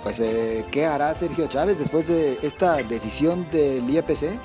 Pues, 0.03 0.19
eh, 0.21 0.65
¿qué 0.71 0.87
hará 0.87 1.15
Sergio 1.15 1.47
Chávez 1.47 1.79
después 1.79 2.09
de 2.09 2.39
esta 2.43 2.77
decisión 2.77 3.49
del 3.51 3.89
IEPC? 3.89 4.39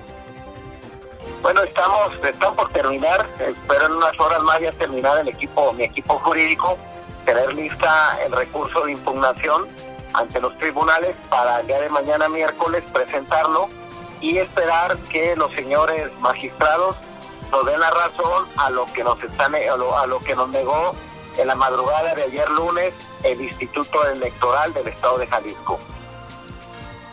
Bueno, 1.42 1.64
estamos, 1.64 2.14
estamos 2.24 2.58
por 2.58 2.70
terminar, 2.72 3.26
espero 3.40 3.86
en 3.86 3.94
unas 3.94 4.20
horas 4.20 4.42
más 4.42 4.60
ya 4.60 4.72
terminar 4.74 5.20
el 5.20 5.30
equipo, 5.30 5.72
mi 5.74 5.84
equipo 5.84 6.20
jurídico, 6.20 6.78
tener 7.26 7.54
lista 7.54 8.18
el 8.26 8.32
recurso 8.32 8.86
de 8.86 8.94
impugnación 8.94 9.68
ante 10.14 10.42
los 10.42 10.58
tribunales 10.58 11.16
para 11.30 11.62
el 11.62 11.68
día 11.68 11.80
de 11.80 11.90
mañana 11.90 12.28
miércoles 12.28 12.84
presentarlo 12.92 13.70
y 14.20 14.38
esperar 14.38 14.98
que 15.10 15.36
los 15.36 15.52
señores 15.54 16.12
magistrados 16.20 16.98
nos 17.52 17.66
den 17.66 17.80
la 17.80 17.90
razón 17.90 18.46
a 18.58 18.70
lo 18.70 18.86
que 18.86 19.04
nos 19.04 19.22
están 19.24 19.56
a 19.56 19.76
lo, 19.76 19.98
a 19.98 20.08
lo 20.08 20.20
que 20.20 20.36
nos 20.36 20.50
negó 20.50 20.92
en 21.38 21.48
la 21.48 21.56
madrugada 21.56 22.16
de 22.16 22.24
ayer 22.24 22.50
lunes 22.52 22.94
el 23.24 23.42
Instituto 23.42 24.06
Electoral 24.08 24.74
del 24.74 24.88
Estado 24.88 25.18
de 25.18 25.28
Jalisco. 25.28 25.80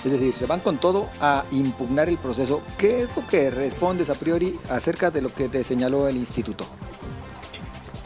Es 0.04 0.12
decir, 0.12 0.34
se 0.34 0.46
van 0.46 0.60
con 0.60 0.76
todo 0.76 1.08
a 1.20 1.44
impugnar 1.50 2.08
el 2.08 2.18
proceso. 2.18 2.60
¿Qué 2.76 3.00
es 3.00 3.16
lo 3.16 3.26
que 3.26 3.50
respondes 3.50 4.10
a 4.10 4.14
priori 4.14 4.58
acerca 4.68 5.10
de 5.10 5.22
lo 5.22 5.32
que 5.32 5.48
te 5.48 5.64
señaló 5.64 6.08
el 6.08 6.16
instituto? 6.16 6.66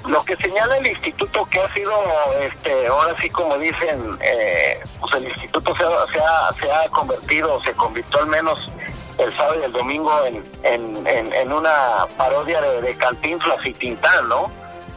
Lo 0.06 0.22
que 0.24 0.36
señala 0.36 0.78
el 0.78 0.86
instituto 0.86 1.44
que 1.50 1.60
ha 1.60 1.74
sido, 1.74 1.92
este, 2.40 2.86
ahora 2.86 3.16
sí 3.20 3.28
como 3.28 3.58
dicen, 3.58 4.16
eh, 4.20 4.80
pues 5.00 5.14
el 5.16 5.28
instituto 5.28 5.74
se 5.76 5.84
ha, 6.22 6.52
se, 6.54 6.70
ha, 6.70 6.88
convertido, 6.90 7.60
se 7.64 7.72
convirtió 7.72 8.20
al 8.20 8.28
menos 8.28 8.58
el 9.18 9.34
sábado 9.36 9.60
y 9.60 9.64
el 9.64 9.72
domingo 9.72 10.12
en, 10.24 10.44
en, 10.62 11.32
en, 11.34 11.52
una 11.52 12.06
parodia 12.16 12.60
de, 12.60 12.80
de 12.82 12.94
Cantinflas 12.96 13.64
y 13.66 13.72
Tintán, 13.72 14.28
¿no? 14.28 14.50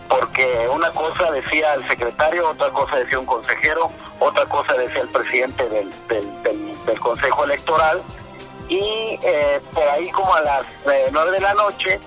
Porque 0.08 0.68
una 0.72 0.92
cosa 0.92 1.32
decía 1.32 1.74
el 1.74 1.88
secretario, 1.88 2.50
otra 2.50 2.70
cosa 2.70 2.98
decía 2.98 3.20
un 3.20 3.26
consejero, 3.26 3.90
otra 4.20 4.46
cosa 4.46 4.74
decía 4.74 5.02
el 5.02 5.10
presidente 5.10 5.68
del, 5.70 5.92
del, 6.08 6.44
del, 6.44 7.00
Consejo 7.00 7.46
Electoral, 7.46 8.02
y 8.68 9.20
eh, 9.24 9.60
por 9.74 9.88
ahí 9.90 10.10
como 10.12 10.34
a 10.34 10.42
las 10.42 10.66
eh, 10.92 11.10
nueve 11.12 11.32
de 11.32 11.40
la 11.40 11.54
noche, 11.54 12.00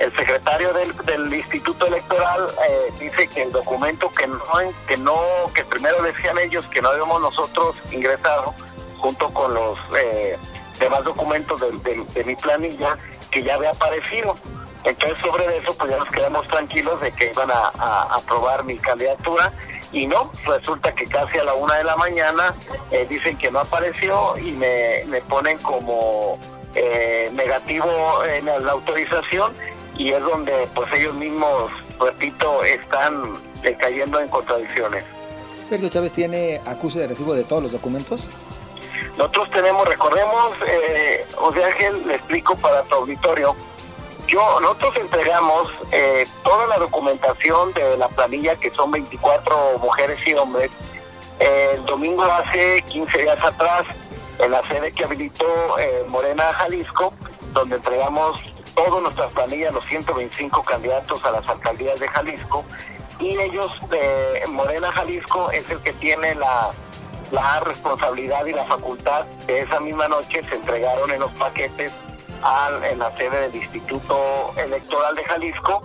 el 0.00 0.10
secretario 0.16 0.72
del, 0.72 0.96
del 1.04 1.32
Instituto 1.32 1.86
Electoral 1.86 2.46
eh, 2.68 2.88
dice 2.98 3.28
que 3.28 3.42
el 3.42 3.52
documento 3.52 4.10
que 4.10 4.26
no, 4.26 4.40
que 4.88 4.96
no, 4.96 5.22
que 5.54 5.62
primero 5.64 6.02
decían 6.02 6.38
ellos 6.38 6.66
que 6.68 6.80
no 6.80 6.88
habíamos 6.88 7.20
nosotros 7.20 7.76
ingresado, 7.92 8.54
junto 8.98 9.28
con 9.28 9.52
los 9.52 9.78
eh, 9.96 10.38
demás 10.80 11.04
documentos 11.04 11.60
de, 11.60 12.04
de, 12.14 12.24
mi 12.24 12.34
planilla, 12.34 12.98
que 13.30 13.42
ya 13.42 13.54
había 13.54 13.70
aparecido. 13.70 14.34
Entonces 14.82 15.18
sobre 15.20 15.58
eso 15.58 15.74
pues 15.76 15.90
ya 15.90 15.98
nos 15.98 16.08
quedamos 16.08 16.48
tranquilos 16.48 17.00
de 17.00 17.12
que 17.12 17.30
iban 17.30 17.50
a, 17.50 17.68
aprobar 18.14 18.64
mi 18.64 18.76
candidatura 18.78 19.52
y 19.92 20.06
no, 20.06 20.32
resulta 20.46 20.94
que 20.94 21.04
casi 21.04 21.38
a 21.38 21.44
la 21.44 21.54
una 21.54 21.76
de 21.76 21.84
la 21.84 21.96
mañana 21.96 22.54
eh, 22.90 23.06
dicen 23.08 23.36
que 23.36 23.50
no 23.50 23.60
apareció 23.60 24.36
y 24.38 24.52
me, 24.52 25.04
me 25.06 25.20
ponen 25.20 25.58
como 25.58 26.38
negativo 27.32 28.24
en 28.24 28.46
la 28.46 28.72
autorización 28.72 29.52
y 29.96 30.12
es 30.12 30.22
donde 30.22 30.66
pues 30.74 30.90
ellos 30.92 31.14
mismos, 31.14 31.70
repito, 32.00 32.64
están 32.64 33.38
cayendo 33.78 34.20
en 34.20 34.28
contradicciones. 34.28 35.04
Sergio 35.68 35.88
Chávez 35.88 36.12
tiene 36.12 36.60
acuse 36.64 36.98
de 36.98 37.06
recibo 37.06 37.34
de 37.34 37.44
todos 37.44 37.62
los 37.62 37.72
documentos. 37.72 38.26
Nosotros 39.16 39.50
tenemos, 39.50 39.86
recordemos, 39.86 40.52
eh, 40.66 41.26
José 41.34 41.64
Ángel, 41.64 42.06
le 42.06 42.14
explico 42.14 42.54
para 42.56 42.82
tu 42.84 42.94
auditorio, 42.94 43.54
yo, 44.26 44.60
nosotros 44.60 44.96
entregamos 44.96 45.68
eh, 45.90 46.24
toda 46.44 46.66
la 46.68 46.78
documentación 46.78 47.72
de 47.72 47.96
la 47.98 48.08
planilla, 48.08 48.54
que 48.54 48.70
son 48.70 48.92
24 48.92 49.78
mujeres 49.78 50.18
y 50.24 50.34
hombres, 50.34 50.70
el 51.40 51.84
domingo 51.84 52.22
hace 52.22 52.82
15 52.82 53.18
días 53.18 53.42
atrás, 53.42 53.86
en 54.38 54.52
la 54.52 54.62
sede 54.68 54.92
que 54.92 55.04
habilitó 55.04 55.78
eh, 55.78 56.04
Morena 56.08 56.52
Jalisco, 56.52 57.12
donde 57.52 57.76
entregamos 57.76 58.40
todas 58.74 59.02
nuestras 59.02 59.32
planillas, 59.32 59.74
los 59.74 59.84
125 59.86 60.62
candidatos 60.62 61.24
a 61.24 61.32
las 61.32 61.48
alcaldías 61.48 61.98
de 61.98 62.08
Jalisco, 62.08 62.64
y 63.18 63.36
ellos, 63.38 63.70
de 63.90 64.44
Morena 64.48 64.92
Jalisco, 64.92 65.50
es 65.50 65.68
el 65.70 65.80
que 65.80 65.92
tiene 65.94 66.34
la, 66.36 66.70
la 67.30 67.60
responsabilidad 67.60 68.44
y 68.46 68.52
la 68.52 68.64
facultad 68.64 69.24
de 69.46 69.60
esa 69.60 69.80
misma 69.80 70.08
noche 70.08 70.42
se 70.48 70.56
entregaron 70.56 71.10
en 71.10 71.20
los 71.20 71.30
paquetes 71.32 71.92
al, 72.42 72.82
en 72.84 72.98
la 72.98 73.10
sede 73.12 73.40
del 73.42 73.56
Instituto 73.56 74.52
Electoral 74.56 75.14
de 75.14 75.24
Jalisco. 75.24 75.80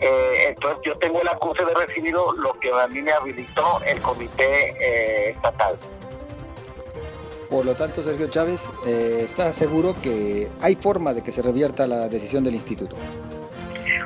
Eh, 0.00 0.48
entonces 0.48 0.80
yo 0.84 0.98
tengo 0.98 1.20
el 1.20 1.28
acuse 1.28 1.64
de 1.64 1.74
recibido 1.74 2.32
lo 2.32 2.58
que 2.58 2.70
a 2.72 2.88
mí 2.88 3.00
me 3.02 3.12
habilitó 3.12 3.80
el 3.86 4.00
comité 4.02 4.74
eh, 4.80 5.30
estatal. 5.30 5.76
Por 7.48 7.64
lo 7.64 7.74
tanto, 7.74 8.02
Sergio 8.02 8.28
Chávez 8.28 8.70
eh, 8.86 9.20
está 9.22 9.52
seguro 9.52 9.94
que 10.02 10.48
hay 10.60 10.74
forma 10.74 11.14
de 11.14 11.22
que 11.22 11.32
se 11.32 11.42
revierta 11.42 11.86
la 11.86 12.08
decisión 12.08 12.42
del 12.42 12.54
instituto. 12.54 12.96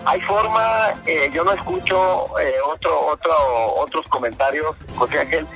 Hay 0.05 0.21
forma, 0.21 0.95
eh, 1.07 1.31
yo 1.33 1.45
no 1.45 1.52
escucho 1.52 2.26
otro, 2.72 3.07
otro, 3.07 3.33
otros 3.77 4.07
comentarios, 4.09 4.77
José 4.96 5.20
Ángel. 5.20 5.46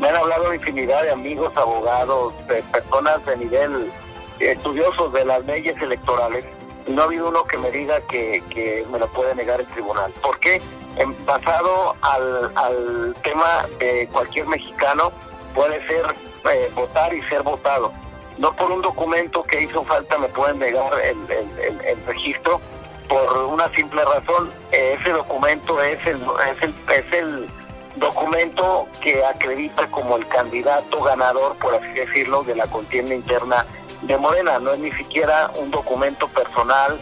Me 0.00 0.08
han 0.08 0.16
hablado 0.16 0.52
infinidad 0.52 1.02
de 1.02 1.10
amigos, 1.10 1.56
abogados, 1.56 2.34
de 2.48 2.62
personas 2.64 3.24
de 3.26 3.36
nivel 3.36 3.92
estudiosos 4.40 5.12
de 5.12 5.24
las 5.24 5.44
leyes 5.44 5.80
electorales 5.80 6.44
no 6.88 7.02
ha 7.02 7.04
habido 7.04 7.28
uno 7.28 7.44
que 7.44 7.58
me 7.58 7.70
diga 7.70 8.00
que, 8.02 8.84
me 8.90 8.98
lo 8.98 9.06
puede 9.08 9.34
negar 9.34 9.60
el 9.60 9.66
tribunal. 9.66 10.12
¿Por 10.22 10.38
qué? 10.40 10.60
En, 10.96 11.14
pasado 11.24 11.94
al, 12.00 12.50
al 12.56 13.14
tema 13.22 13.66
de 13.78 14.08
cualquier 14.12 14.46
mexicano, 14.46 15.12
puede 15.54 15.86
ser 15.86 16.04
eh, 16.50 16.70
votar 16.74 17.14
y 17.14 17.22
ser 17.22 17.42
votado. 17.42 17.92
No 18.38 18.52
por 18.54 18.70
un 18.70 18.82
documento 18.82 19.42
que 19.42 19.62
hizo 19.62 19.84
falta 19.84 20.18
me 20.18 20.28
pueden 20.28 20.58
negar 20.58 20.92
el, 21.00 21.18
el, 21.30 22.06
registro 22.06 22.60
por 23.08 23.36
una 23.44 23.68
simple 23.70 24.02
razón. 24.04 24.50
ese 24.72 25.10
documento 25.10 25.82
es 25.82 26.04
el, 26.06 26.16
es 26.16 26.62
el, 26.62 26.74
es 26.94 27.12
el 27.12 27.48
documento 27.96 28.88
que 29.00 29.24
acredita 29.24 29.86
como 29.90 30.16
el 30.16 30.26
candidato 30.28 31.02
ganador, 31.02 31.56
por 31.56 31.74
así 31.74 31.88
decirlo, 31.88 32.42
de 32.42 32.54
la 32.54 32.66
contienda 32.66 33.14
interna 33.14 33.66
de 34.02 34.16
Morena. 34.16 34.58
No 34.58 34.72
es 34.72 34.78
ni 34.78 34.92
siquiera 34.92 35.50
un 35.56 35.70
documento 35.70 36.28
personal 36.28 36.98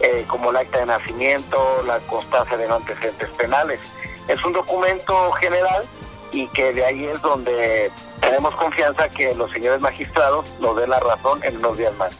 eh, 0.00 0.24
como 0.26 0.50
el 0.50 0.56
acta 0.56 0.80
de 0.80 0.86
nacimiento, 0.86 1.58
la 1.86 1.98
constancia 2.00 2.56
de 2.56 2.66
no 2.66 2.76
antecedentes 2.76 3.28
penales. 3.30 3.80
Es 4.28 4.44
un 4.44 4.52
documento 4.52 5.30
general 5.32 5.84
y 6.32 6.46
que 6.48 6.72
de 6.72 6.84
ahí 6.84 7.04
es 7.04 7.20
donde 7.22 7.90
tenemos 8.20 8.54
confianza 8.56 9.08
que 9.08 9.34
los 9.34 9.50
señores 9.50 9.80
magistrados 9.80 10.48
nos 10.60 10.76
den 10.76 10.90
la 10.90 11.00
razón 11.00 11.42
en 11.44 11.56
unos 11.58 11.76
días 11.76 11.94
más. 11.96 12.16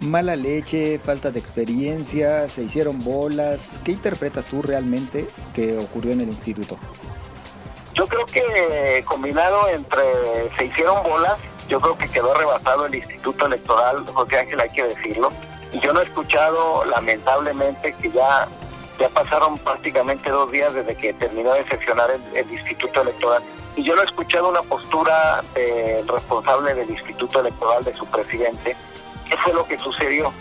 Mala 0.00 0.34
leche, 0.34 0.98
falta 0.98 1.30
de 1.30 1.38
experiencia, 1.38 2.48
se 2.48 2.62
hicieron 2.62 3.04
bolas. 3.04 3.80
¿Qué 3.84 3.92
interpretas 3.92 4.46
tú 4.46 4.62
realmente 4.62 5.26
que 5.54 5.76
ocurrió 5.76 6.12
en 6.12 6.22
el 6.22 6.28
instituto? 6.28 6.78
Yo 7.94 8.06
creo 8.06 8.24
que 8.26 9.04
combinado 9.06 9.68
entre 9.68 10.02
se 10.56 10.64
hicieron 10.66 11.02
bolas, 11.02 11.38
yo 11.68 11.80
creo 11.80 11.96
que 11.98 12.08
quedó 12.08 12.34
rebasado 12.34 12.86
el 12.86 12.94
instituto 12.94 13.46
electoral, 13.46 14.04
José 14.06 14.38
Ángel, 14.38 14.60
hay 14.60 14.70
que 14.70 14.84
decirlo. 14.84 15.30
Y 15.72 15.80
yo 15.80 15.92
no 15.92 16.00
he 16.00 16.04
escuchado, 16.04 16.84
lamentablemente, 16.84 17.94
que 17.94 18.10
ya 18.10 18.48
ya 19.00 19.08
pasaron 19.08 19.58
prácticamente 19.58 20.28
dos 20.28 20.52
días 20.52 20.74
desde 20.74 20.94
que 20.94 21.14
terminó 21.14 21.54
de 21.54 21.64
sesionar 21.64 22.10
el, 22.34 22.52
Instituto 22.52 23.00
Electoral 23.00 23.42
y 23.74 23.82
yo 23.82 23.96
no 23.96 24.02
he 24.02 24.04
escuchado 24.04 24.50
una 24.50 24.62
postura 24.62 25.42
del 25.54 26.06
responsable 26.06 26.74
del 26.74 26.90
Instituto 26.90 27.40
Electoral, 27.40 27.82
de 27.82 27.94
su 27.94 28.04
presidente. 28.06 28.76
¿Qué 29.26 29.36
fue 29.38 29.54
lo 29.54 29.64
que 29.64 29.78
sucedió? 29.78 30.32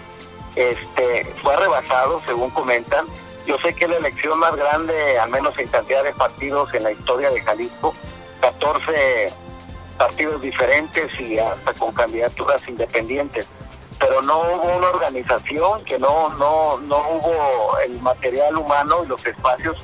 Este, 0.56 1.26
fue 1.42 1.56
rebasado, 1.56 2.22
según 2.26 2.50
comentan. 2.50 3.06
Yo 3.50 3.58
sé 3.58 3.74
que 3.74 3.86
es 3.86 3.90
la 3.90 3.98
elección 3.98 4.38
más 4.38 4.56
grande, 4.56 5.18
al 5.18 5.32
menos 5.32 5.58
en 5.58 5.68
cantidad 5.70 6.04
de 6.04 6.14
partidos 6.14 6.72
en 6.76 6.84
la 6.84 6.92
historia 6.92 7.32
de 7.32 7.42
Jalisco, 7.42 7.96
14 8.42 9.34
partidos 9.98 10.40
diferentes 10.40 11.20
y 11.20 11.40
hasta 11.40 11.74
con 11.74 11.92
candidaturas 11.92 12.66
independientes 12.70 13.48
pero 14.00 14.22
no 14.22 14.40
hubo 14.40 14.78
una 14.78 14.90
organización, 14.92 15.84
que 15.84 16.00
no, 16.00 16.30
no, 16.30 16.80
no 16.80 17.00
hubo 17.10 17.78
el 17.80 18.00
material 18.00 18.56
humano 18.56 19.04
y 19.04 19.08
los 19.08 19.26
espacios 19.26 19.78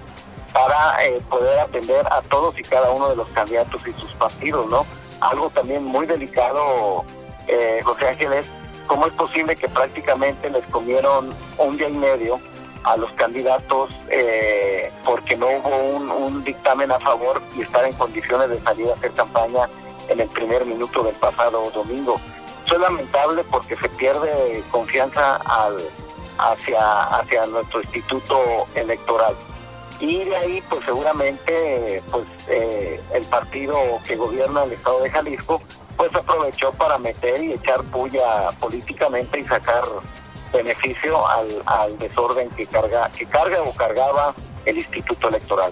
para 0.54 1.04
eh, 1.04 1.20
poder 1.30 1.60
atender 1.60 2.06
a 2.10 2.22
todos 2.22 2.58
y 2.58 2.62
cada 2.62 2.92
uno 2.92 3.10
de 3.10 3.18
los 3.18 3.28
candidatos 3.30 3.86
y 3.86 3.92
sus 4.00 4.14
partidos, 4.14 4.68
¿no? 4.68 4.86
Algo 5.20 5.50
también 5.50 5.84
muy 5.84 6.06
delicado, 6.06 7.04
eh, 7.48 7.82
José 7.84 8.08
Ángeles, 8.08 8.46
¿cómo 8.88 9.08
es 9.08 9.14
posible 9.14 9.56
que 9.58 9.68
prácticamente 9.68 10.50
les 10.50 10.64
comieron 10.68 11.34
un 11.58 11.76
día 11.76 11.90
y 11.90 11.94
medio 11.94 12.40
a 12.86 12.98
los 12.98 13.12
candidatos 13.14 13.90
eh, 14.10 14.92
porque 15.04 15.36
no 15.36 15.48
hubo 15.48 15.98
un, 15.98 16.10
un 16.10 16.44
dictamen 16.44 16.92
a 16.92 17.00
favor 17.00 17.42
y 17.58 17.62
estar 17.62 17.86
en 17.86 17.94
condiciones 17.94 18.50
de 18.50 18.60
salir 18.62 18.90
a 18.90 18.94
hacer 18.94 19.12
campaña 19.14 19.68
en 20.08 20.20
el 20.20 20.30
primer 20.30 20.66
minuto 20.66 21.04
del 21.04 21.16
pasado 21.16 21.70
domingo? 21.72 22.20
Eso 22.66 22.76
es 22.76 22.82
lamentable 22.82 23.44
porque 23.52 23.76
se 23.76 23.90
pierde 23.90 24.64
confianza 24.72 25.36
al, 25.36 25.78
hacia, 26.38 27.04
hacia 27.04 27.46
nuestro 27.48 27.82
instituto 27.82 28.66
electoral. 28.76 29.36
Y 30.00 30.24
de 30.26 30.36
ahí, 30.36 30.64
pues 30.70 30.84
seguramente, 30.84 32.04
pues 32.12 32.26
eh, 32.50 33.00
el 33.14 33.24
partido 33.26 33.78
que 34.06 34.16
gobierna 34.16 34.64
el 34.64 34.74
estado 34.74 35.02
de 35.02 35.10
Jalisco, 35.10 35.62
pues 35.96 36.14
aprovechó 36.14 36.72
para 36.74 36.98
meter 36.98 37.42
y 37.42 37.54
echar 37.54 37.82
puya 37.84 38.50
políticamente 38.60 39.40
y 39.40 39.44
sacar 39.44 39.84
beneficio 40.56 41.28
al, 41.28 41.48
al 41.66 41.98
desorden 41.98 42.50
que 42.50 42.66
carga, 42.66 43.10
que 43.10 43.26
carga 43.26 43.62
o 43.62 43.74
cargaba 43.74 44.34
el 44.66 44.78
instituto 44.78 45.30
electoral. 45.30 45.72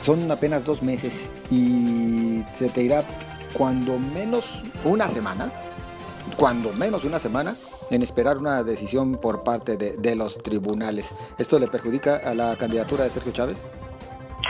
Son 0.00 0.30
apenas 0.30 0.64
dos 0.64 0.82
meses 0.82 1.30
y 1.50 2.44
se 2.54 2.68
te 2.68 2.82
irá 2.82 3.02
cuando 3.52 3.98
menos 3.98 4.62
una 4.84 5.08
semana, 5.08 5.50
cuando 6.36 6.72
menos 6.72 7.04
una 7.04 7.18
semana, 7.18 7.54
en 7.90 8.02
esperar 8.02 8.38
una 8.38 8.62
decisión 8.62 9.16
por 9.16 9.42
parte 9.42 9.76
de, 9.76 10.14
los 10.14 10.38
tribunales. 10.38 11.14
¿Esto 11.38 11.58
le 11.58 11.68
perjudica 11.68 12.16
a 12.16 12.34
la 12.34 12.56
candidatura 12.56 13.04
de 13.04 13.10
Sergio 13.10 13.32
Chávez? 13.32 13.64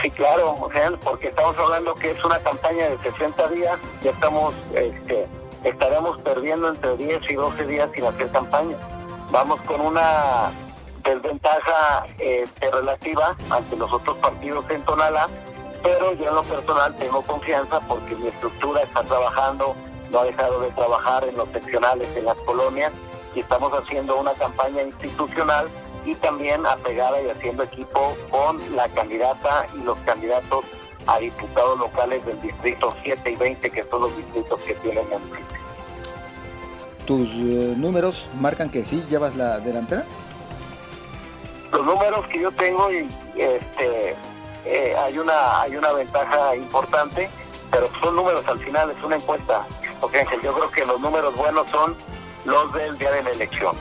Sí, 0.01 0.11
claro, 0.11 0.55
o 0.59 0.71
sea, 0.71 0.91
porque 1.03 1.29
estamos 1.29 1.57
hablando 1.57 1.93
que 1.95 2.11
es 2.11 2.23
una 2.23 2.39
campaña 2.39 2.89
de 2.89 2.97
60 2.97 3.47
días, 3.49 3.79
ya 4.03 4.11
estamos, 4.11 4.53
este, 4.73 5.25
estaremos 5.63 6.19
perdiendo 6.21 6.69
entre 6.69 6.97
10 6.97 7.21
y 7.29 7.33
12 7.35 7.65
días 7.65 7.89
sin 7.93 8.05
hacer 8.05 8.29
campaña. 8.31 8.77
Vamos 9.31 9.59
con 9.61 9.81
una 9.81 10.51
desventaja 11.03 12.05
este, 12.19 12.71
relativa 12.71 13.35
ante 13.49 13.75
los 13.75 13.91
otros 13.91 14.17
partidos 14.17 14.69
en 14.69 14.81
Tonalá, 14.83 15.27
pero 15.83 16.13
yo 16.13 16.29
en 16.29 16.35
lo 16.35 16.43
personal 16.43 16.95
tengo 16.95 17.21
confianza 17.21 17.79
porque 17.81 18.15
mi 18.15 18.27
estructura 18.27 18.81
está 18.81 19.03
trabajando, 19.03 19.75
no 20.11 20.19
ha 20.19 20.25
dejado 20.25 20.61
de 20.61 20.71
trabajar 20.71 21.23
en 21.25 21.37
los 21.37 21.49
seccionales, 21.49 22.15
en 22.15 22.25
las 22.25 22.37
colonias, 22.39 22.91
y 23.35 23.39
estamos 23.39 23.71
haciendo 23.73 24.17
una 24.17 24.33
campaña 24.33 24.81
institucional 24.81 25.67
y 26.05 26.15
también 26.15 26.65
apegada 26.65 27.21
y 27.21 27.29
haciendo 27.29 27.63
equipo 27.63 28.15
con 28.31 28.59
la 28.75 28.87
candidata 28.89 29.67
y 29.75 29.83
los 29.83 29.97
candidatos 29.99 30.65
a 31.07 31.19
diputados 31.19 31.79
locales 31.79 32.25
del 32.25 32.39
distrito 32.41 32.93
7 33.03 33.31
y 33.31 33.35
20, 33.35 33.69
que 33.69 33.83
son 33.83 34.01
los 34.01 34.15
distritos 34.17 34.59
que 34.61 34.73
tienen 34.75 35.09
municipio. 35.09 35.57
¿Tus 37.05 37.29
eh, 37.29 37.73
números 37.77 38.27
marcan 38.39 38.69
que 38.69 38.83
sí 38.83 39.03
llevas 39.09 39.35
la 39.35 39.59
delantera? 39.59 40.05
Los 41.71 41.85
números 41.85 42.27
que 42.27 42.41
yo 42.41 42.51
tengo, 42.51 42.91
y 42.91 43.07
este, 43.37 44.15
eh, 44.65 44.95
hay 44.97 45.17
una 45.17 45.61
hay 45.61 45.75
una 45.77 45.93
ventaja 45.93 46.55
importante, 46.55 47.29
pero 47.71 47.89
son 48.01 48.15
números 48.15 48.45
al 48.47 48.59
final, 48.59 48.91
es 48.91 49.03
una 49.03 49.15
encuesta. 49.15 49.65
Okay, 50.01 50.25
yo 50.43 50.53
creo 50.53 50.69
que 50.69 50.85
los 50.85 50.99
números 50.99 51.35
buenos 51.35 51.69
son 51.69 51.95
los 52.45 52.73
del 52.73 52.97
día 52.97 53.11
de 53.11 53.23
la 53.23 53.29
elección. 53.31 53.75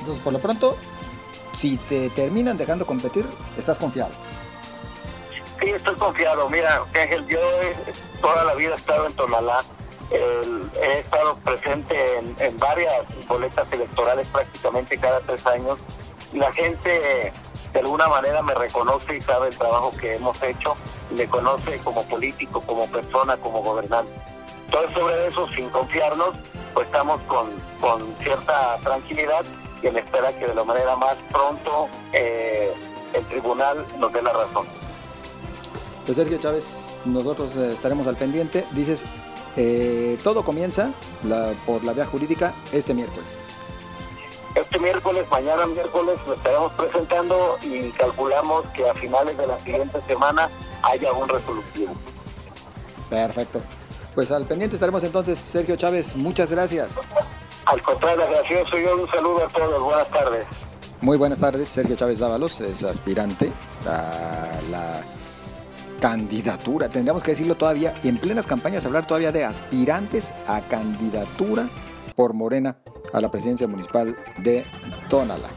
Entonces, 0.00 0.22
por 0.22 0.32
lo 0.32 0.38
pronto, 0.40 0.76
si 1.54 1.76
te 1.76 2.10
terminan 2.10 2.56
dejando 2.56 2.86
competir, 2.86 3.26
estás 3.56 3.78
confiado. 3.78 4.10
Sí, 5.60 5.70
estoy 5.70 5.94
confiado. 5.96 6.48
Mira, 6.48 6.84
Ángel, 6.94 7.26
yo 7.26 7.40
toda 8.20 8.44
la 8.44 8.54
vida 8.54 8.74
he 8.74 8.76
estado 8.76 9.06
en 9.06 9.12
Tonalá. 9.14 9.64
he 10.10 10.98
estado 10.98 11.36
presente 11.38 11.96
en, 12.38 12.58
varias 12.58 12.92
boletas 13.26 13.70
electorales 13.72 14.28
prácticamente 14.28 14.96
cada 14.98 15.20
tres 15.20 15.44
años. 15.46 15.78
La 16.32 16.52
gente 16.52 17.32
de 17.72 17.78
alguna 17.80 18.08
manera 18.08 18.42
me 18.42 18.54
reconoce 18.54 19.16
y 19.16 19.20
sabe 19.20 19.48
el 19.48 19.58
trabajo 19.58 19.90
que 19.98 20.14
hemos 20.14 20.40
hecho. 20.42 20.74
Me 21.10 21.26
conoce 21.26 21.78
como 21.78 22.02
político, 22.04 22.60
como 22.60 22.86
persona, 22.86 23.36
como 23.36 23.62
gobernante. 23.62 24.12
Entonces, 24.66 24.92
sobre 24.92 25.26
eso, 25.26 25.48
sin 25.48 25.68
confiarnos, 25.70 26.36
pues 26.74 26.86
estamos 26.86 27.20
con, 27.22 27.50
con 27.80 28.14
cierta 28.22 28.76
tranquilidad 28.84 29.44
y 29.82 29.86
en 29.86 29.96
espera 29.96 30.32
que 30.32 30.46
de 30.46 30.54
la 30.54 30.64
manera 30.64 30.96
más 30.96 31.16
pronto 31.32 31.88
eh, 32.12 32.72
el 33.14 33.24
tribunal 33.26 33.84
nos 33.98 34.12
dé 34.12 34.22
la 34.22 34.32
razón. 34.32 34.66
Pues 36.08 36.16
Sergio 36.16 36.38
Chávez, 36.38 36.70
nosotros 37.04 37.54
eh, 37.54 37.68
estaremos 37.70 38.06
al 38.06 38.16
pendiente. 38.16 38.64
Dices, 38.70 39.04
eh, 39.58 40.16
todo 40.24 40.42
comienza 40.42 40.90
por 41.66 41.84
la 41.84 41.92
vía 41.92 42.06
jurídica 42.06 42.54
este 42.72 42.94
miércoles. 42.94 43.38
Este 44.54 44.78
miércoles, 44.78 45.26
mañana 45.30 45.66
miércoles, 45.66 46.18
lo 46.26 46.32
estaremos 46.32 46.72
presentando 46.72 47.58
y 47.60 47.90
calculamos 47.90 48.66
que 48.68 48.88
a 48.88 48.94
finales 48.94 49.36
de 49.36 49.48
la 49.48 49.60
siguiente 49.60 50.00
semana 50.08 50.48
haya 50.82 51.12
un 51.12 51.28
resolutivo. 51.28 51.92
Perfecto. 53.10 53.60
Pues 54.14 54.32
al 54.32 54.46
pendiente 54.46 54.76
estaremos 54.76 55.04
entonces, 55.04 55.38
Sergio 55.38 55.76
Chávez. 55.76 56.16
Muchas 56.16 56.50
gracias. 56.50 56.92
Al 57.66 57.82
contrario, 57.82 58.24
gracioso, 58.30 58.78
yo 58.78 58.96
un 58.96 59.10
saludo 59.10 59.44
a 59.44 59.48
todos, 59.48 59.82
buenas 59.82 60.08
tardes. 60.08 60.46
Muy 61.02 61.18
buenas 61.18 61.38
tardes, 61.38 61.68
Sergio 61.68 61.96
Chávez 61.96 62.18
Dávalos 62.18 62.62
es 62.62 62.82
aspirante 62.82 63.52
a 63.86 64.58
la 64.70 65.02
candidatura, 66.00 66.88
tendríamos 66.88 67.22
que 67.22 67.32
decirlo 67.32 67.56
todavía, 67.56 67.94
y 68.02 68.08
en 68.08 68.18
plenas 68.18 68.46
campañas 68.46 68.86
hablar 68.86 69.06
todavía 69.06 69.32
de 69.32 69.44
aspirantes 69.44 70.32
a 70.46 70.60
candidatura 70.62 71.68
por 72.14 72.34
Morena 72.34 72.76
a 73.12 73.20
la 73.20 73.30
presidencia 73.30 73.66
municipal 73.66 74.16
de 74.38 74.64
Tonala. 75.08 75.48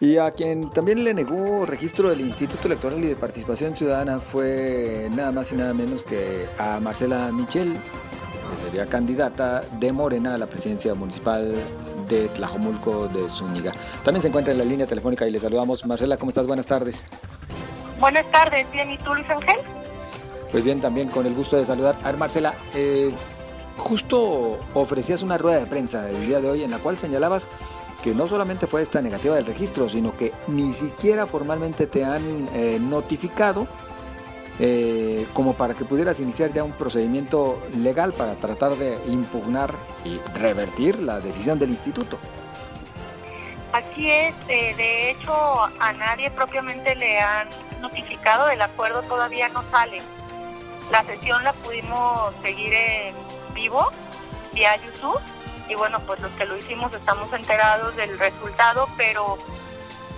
Y 0.00 0.16
a 0.18 0.30
quien 0.30 0.70
también 0.70 1.02
le 1.02 1.12
negó 1.12 1.66
registro 1.66 2.10
del 2.10 2.20
Instituto 2.20 2.68
Electoral 2.68 3.02
y 3.02 3.08
de 3.08 3.16
Participación 3.16 3.76
Ciudadana 3.76 4.20
fue 4.20 5.08
nada 5.10 5.32
más 5.32 5.50
y 5.50 5.56
nada 5.56 5.74
menos 5.74 6.04
que 6.04 6.46
a 6.56 6.78
Marcela 6.78 7.32
Michel, 7.32 7.76
sería 8.64 8.86
candidata 8.86 9.62
de 9.80 9.92
Morena 9.92 10.34
a 10.34 10.38
la 10.38 10.46
presidencia 10.46 10.94
municipal 10.94 11.52
de 12.08 12.28
Tlajomulco 12.28 13.08
de 13.08 13.28
Zúñiga. 13.28 13.72
También 14.04 14.22
se 14.22 14.28
encuentra 14.28 14.52
en 14.52 14.58
la 14.58 14.64
línea 14.64 14.86
telefónica 14.86 15.26
y 15.26 15.30
le 15.30 15.40
saludamos. 15.40 15.86
Marcela, 15.86 16.16
¿cómo 16.16 16.30
estás? 16.30 16.46
Buenas 16.46 16.66
tardes. 16.66 17.04
Buenas 18.00 18.30
tardes, 18.30 18.66
bien, 18.72 18.90
¿y 18.92 18.98
tú, 18.98 19.14
Luis 19.14 19.28
Ángel? 19.28 19.56
Pues 20.52 20.64
bien, 20.64 20.80
también 20.80 21.08
con 21.08 21.26
el 21.26 21.34
gusto 21.34 21.56
de 21.56 21.66
saludar. 21.66 21.96
A 22.02 22.06
ver, 22.06 22.16
Marcela, 22.16 22.54
eh, 22.74 23.12
justo 23.76 24.58
ofrecías 24.74 25.22
una 25.22 25.36
rueda 25.36 25.60
de 25.60 25.66
prensa 25.66 26.08
el 26.08 26.26
día 26.26 26.40
de 26.40 26.48
hoy 26.48 26.62
en 26.62 26.70
la 26.70 26.78
cual 26.78 26.98
señalabas 26.98 27.46
que 28.02 28.14
no 28.14 28.28
solamente 28.28 28.66
fue 28.66 28.82
esta 28.82 29.02
negativa 29.02 29.34
del 29.34 29.46
registro, 29.46 29.88
sino 29.88 30.16
que 30.16 30.32
ni 30.46 30.72
siquiera 30.72 31.26
formalmente 31.26 31.86
te 31.86 32.04
han 32.04 32.48
eh, 32.54 32.78
notificado 32.80 33.66
eh, 34.60 35.26
como 35.34 35.54
para 35.54 35.74
que 35.74 35.84
pudieras 35.84 36.18
iniciar 36.20 36.52
ya 36.52 36.64
un 36.64 36.72
procedimiento 36.72 37.62
legal 37.76 38.12
para 38.12 38.34
tratar 38.34 38.74
de 38.76 38.98
impugnar 39.06 39.72
y 40.04 40.18
revertir 40.34 40.98
la 40.98 41.20
decisión 41.20 41.58
del 41.58 41.70
instituto. 41.70 42.18
Así 43.72 44.10
es, 44.10 44.34
eh, 44.48 44.74
de 44.76 45.10
hecho 45.10 45.32
a 45.78 45.92
nadie 45.92 46.30
propiamente 46.30 46.94
le 46.96 47.20
han 47.20 47.48
notificado, 47.80 48.48
el 48.48 48.60
acuerdo 48.62 49.02
todavía 49.02 49.48
no 49.50 49.62
sale. 49.70 50.02
La 50.90 51.04
sesión 51.04 51.44
la 51.44 51.52
pudimos 51.52 52.32
seguir 52.42 52.72
en 52.72 53.14
vivo 53.54 53.90
vía 54.54 54.74
YouTube 54.76 55.20
y 55.68 55.74
bueno, 55.74 56.00
pues 56.00 56.20
los 56.20 56.32
que 56.32 56.46
lo 56.46 56.56
hicimos 56.56 56.92
estamos 56.94 57.32
enterados 57.32 57.94
del 57.94 58.18
resultado, 58.18 58.88
pero 58.96 59.36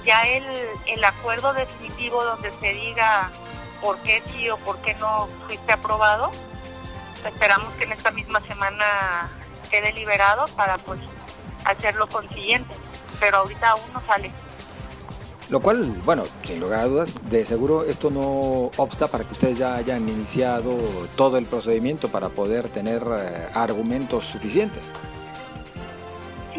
ya 0.05 0.22
el, 0.22 0.44
el 0.87 1.05
acuerdo 1.05 1.53
definitivo 1.53 2.24
donde 2.24 2.53
se 2.61 2.72
diga 2.72 3.31
por 3.81 3.99
qué 3.99 4.23
sí 4.33 4.49
o 4.51 4.57
por 4.59 4.79
qué 4.79 4.95
no 4.95 5.29
fuiste 5.47 5.73
aprobado. 5.73 6.31
Esperamos 7.27 7.73
que 7.75 7.85
en 7.85 7.93
esta 7.93 8.11
misma 8.11 8.40
semana 8.40 9.31
quede 9.71 9.93
liberado 9.93 10.47
para 10.57 10.79
pues 10.79 11.01
hacer 11.64 11.95
lo 11.95 12.09
consiguiente, 12.09 12.75
pero 13.19 13.38
ahorita 13.38 13.71
aún 13.71 13.93
no 13.93 14.01
sale. 14.07 14.33
Lo 15.51 15.61
cual, 15.61 15.85
bueno, 16.05 16.23
sin 16.45 16.61
lugar 16.61 16.81
a 16.81 16.85
dudas, 16.87 17.14
de 17.29 17.45
seguro 17.45 17.85
esto 17.85 18.09
no 18.11 18.71
obsta 18.77 19.09
para 19.09 19.25
que 19.25 19.33
ustedes 19.33 19.59
ya 19.59 19.75
hayan 19.75 20.09
iniciado 20.09 20.79
todo 21.16 21.38
el 21.38 21.45
procedimiento 21.45 22.09
para 22.09 22.29
poder 22.29 22.69
tener 22.69 23.03
eh, 23.03 23.49
argumentos 23.53 24.27
suficientes. 24.27 24.85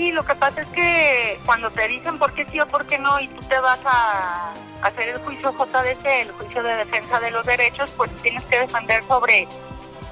Sí, 0.02 0.12
lo 0.12 0.26
que 0.26 0.34
pasa 0.34 0.62
es 0.62 0.68
que 0.70 1.40
cuando 1.46 1.70
te 1.70 1.88
dicen 1.88 2.18
por 2.18 2.34
qué 2.34 2.48
sí 2.48 2.60
o 2.60 2.66
por 2.66 2.88
qué 2.88 2.98
no 2.98 3.20
y 3.20 3.28
tú 3.28 3.40
te 3.42 3.60
vas 3.60 3.80
a 3.86 4.52
hacer 4.82 5.10
el 5.10 5.20
juicio 5.20 5.54
JDC, 5.54 6.06
el 6.08 6.32
juicio 6.32 6.64
de 6.64 6.76
defensa 6.78 7.20
de 7.20 7.30
los 7.30 7.46
derechos, 7.46 7.92
pues 7.96 8.10
tienes 8.24 8.44
que 8.46 8.62
defender 8.62 9.04
sobre 9.04 9.48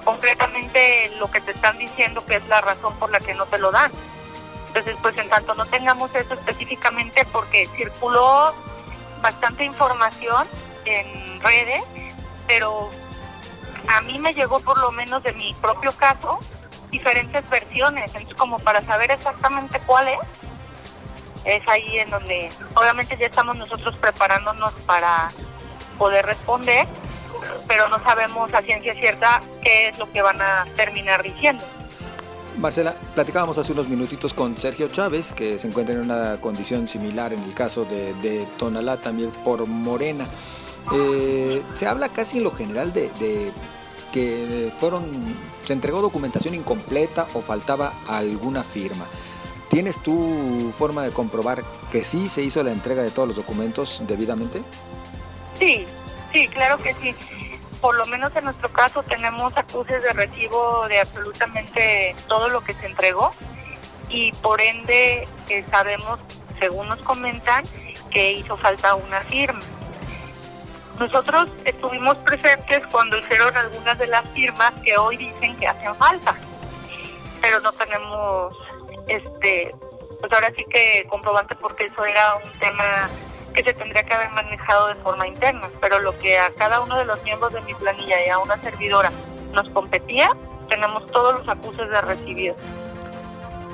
concretamente 0.06 1.12
lo 1.18 1.32
que 1.32 1.42
te 1.42 1.54
están 1.54 1.80
diciendo 1.80 2.24
que 2.24 2.36
es 2.36 2.48
la 2.48 2.62
razón 2.62 2.96
por 3.00 3.12
la 3.12 3.20
que 3.20 3.34
no 3.34 3.48
te 3.48 3.58
lo 3.58 3.72
dan. 3.72 3.92
Entonces, 4.68 4.96
pues 5.02 5.18
en 5.18 5.28
tanto 5.28 5.56
no 5.56 5.66
tengamos 5.66 6.14
eso 6.14 6.36
específicamente, 6.36 7.26
porque 7.32 7.68
circuló 7.76 8.54
bastante 9.24 9.64
información 9.64 10.48
en 10.86 11.42
redes, 11.42 11.82
pero 12.46 12.92
a 13.88 14.02
mí 14.02 14.20
me 14.20 14.36
llegó 14.36 14.60
por 14.60 14.78
lo 14.78 14.92
menos 14.92 15.24
de 15.24 15.34
mi 15.34 15.56
propio 15.56 15.92
caso 15.94 16.40
diferentes 16.92 17.48
versiones, 17.50 18.06
entonces 18.08 18.36
como 18.36 18.60
para 18.60 18.82
saber 18.82 19.12
exactamente 19.12 19.80
cuál 19.86 20.08
es, 20.08 20.20
es 21.46 21.68
ahí 21.68 22.00
en 22.00 22.10
donde 22.10 22.50
obviamente 22.76 23.16
ya 23.18 23.28
estamos 23.28 23.58
nosotros 23.58 23.98
preparándonos 23.98 24.74
para 24.86 25.32
poder 25.98 26.26
responder, 26.26 26.88
pero 27.68 27.88
no 27.90 28.02
sabemos 28.04 28.54
a 28.54 28.62
ciencia 28.62 28.94
cierta 28.96 29.40
qué 29.62 29.90
es 29.90 30.00
lo 30.00 30.12
que 30.12 30.22
van 30.22 30.42
a 30.42 30.66
terminar 30.76 31.24
diciendo. 31.24 31.64
Marcela, 32.58 32.94
platicábamos 33.16 33.58
hace 33.58 33.72
unos 33.72 33.88
minutitos 33.88 34.34
con 34.34 34.58
Sergio 34.58 34.90
Chávez, 34.90 35.32
que 35.32 35.58
se 35.60 35.68
encuentra 35.68 35.96
en 35.96 36.02
una 36.02 36.42
condición 36.42 36.88
similar 36.88 37.32
en 37.32 37.42
el 37.44 37.54
caso 37.54 37.86
de, 37.86 38.14
de 38.16 38.46
Tonalá, 38.58 38.98
también 38.98 39.32
por 39.32 39.66
Morena. 39.66 40.26
Eh, 40.92 41.62
se 41.76 41.88
habla 41.88 42.10
casi 42.10 42.40
en 42.40 42.44
lo 42.44 42.52
general 42.52 42.92
de, 42.92 43.10
de 43.20 43.54
que 44.12 44.72
fueron, 44.80 45.10
se 45.66 45.74
entregó 45.74 46.02
documentación 46.02 46.56
incompleta 46.56 47.28
o 47.34 47.42
faltaba 47.42 47.94
alguna 48.08 48.64
firma. 48.64 49.06
¿Tienes 49.70 50.02
tú 50.02 50.74
forma 50.78 51.04
de 51.04 51.12
comprobar 51.12 51.64
que 51.92 52.04
sí 52.04 52.28
se 52.28 52.42
hizo 52.42 52.64
la 52.64 52.72
entrega 52.72 53.04
de 53.04 53.12
todos 53.12 53.28
los 53.28 53.38
documentos 53.38 54.02
debidamente? 54.08 54.64
Sí, 55.60 55.86
sí, 56.34 56.48
claro 56.48 56.78
que 56.80 56.94
sí. 56.96 57.14
Por 57.80 57.96
lo 57.96 58.06
menos 58.08 58.36
en 58.36 58.46
nuestro 58.46 58.70
caso 58.74 59.04
tenemos 59.04 59.56
acuses 59.56 60.04
de 60.04 60.12
recibo 60.12 60.88
de 60.88 61.00
absolutamente 61.00 62.16
todo 62.28 62.50
lo 62.50 62.62
que 62.62 62.74
se 62.74 62.88
entregó 62.88 63.32
y 64.10 64.32
por 64.34 64.60
ende 64.60 65.28
eh, 65.50 65.64
sabemos, 65.70 66.20
según 66.60 66.88
nos 66.90 67.00
comentan, 67.00 67.64
que 68.10 68.34
hizo 68.34 68.58
falta 68.58 68.96
una 68.96 69.22
firma. 69.22 69.62
Nosotros 71.00 71.50
estuvimos 71.64 72.18
presentes 72.18 72.86
cuando 72.92 73.18
hicieron 73.18 73.56
algunas 73.56 73.98
de 73.98 74.08
las 74.08 74.28
firmas 74.32 74.74
que 74.84 74.98
hoy 74.98 75.16
dicen 75.16 75.56
que 75.56 75.68
hacen 75.68 75.96
falta, 75.96 76.36
pero 77.42 77.62
no 77.62 77.72
tenemos, 77.72 78.54
este, 79.08 79.74
pues 80.20 80.34
ahora 80.34 80.52
sí 80.58 80.66
que 80.70 81.08
comprobante 81.10 81.56
porque 81.56 81.86
eso 81.86 82.04
era 82.04 82.36
un 82.36 82.52
tema 82.60 83.10
que 83.54 83.64
se 83.64 83.74
tendría 83.74 84.04
que 84.04 84.14
haber 84.14 84.30
manejado 84.32 84.88
de 84.88 84.96
forma 84.96 85.26
interna, 85.26 85.70
pero 85.80 86.00
lo 86.00 86.18
que 86.20 86.38
a 86.38 86.52
cada 86.52 86.82
uno 86.82 86.98
de 86.98 87.06
los 87.06 87.24
miembros 87.24 87.54
de 87.54 87.62
mi 87.62 87.74
planilla 87.76 88.26
y 88.26 88.30
a 88.30 88.38
una 88.38 88.58
servidora 88.58 89.10
nos 89.54 89.70
competía, 89.70 90.30
tenemos 90.68 91.06
todos 91.12 91.40
los 91.40 91.48
acuses 91.48 91.90
de 91.90 92.02
recibido. 92.02 92.56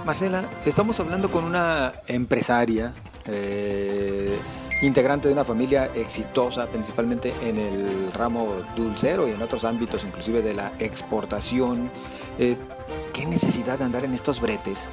Marcela, 0.05 0.45
estamos 0.63 0.99
hablando 0.99 1.31
con 1.31 1.43
una 1.43 1.93
empresaria, 2.07 2.93
eh, 3.25 4.38
integrante 4.81 5.27
de 5.27 5.33
una 5.33 5.45
familia 5.45 5.89
exitosa, 5.95 6.67
principalmente 6.67 7.33
en 7.43 7.57
el 7.57 8.11
ramo 8.13 8.47
dulcero 8.75 9.27
y 9.27 9.31
en 9.31 9.41
otros 9.41 9.63
ámbitos, 9.63 10.03
inclusive 10.03 10.41
de 10.41 10.53
la 10.53 10.71
exportación. 10.79 11.89
Eh, 12.38 12.57
¿Qué 13.13 13.25
necesidad 13.25 13.77
de 13.79 13.85
andar 13.85 14.03
en 14.03 14.13
estos 14.13 14.41
bretes? 14.41 14.88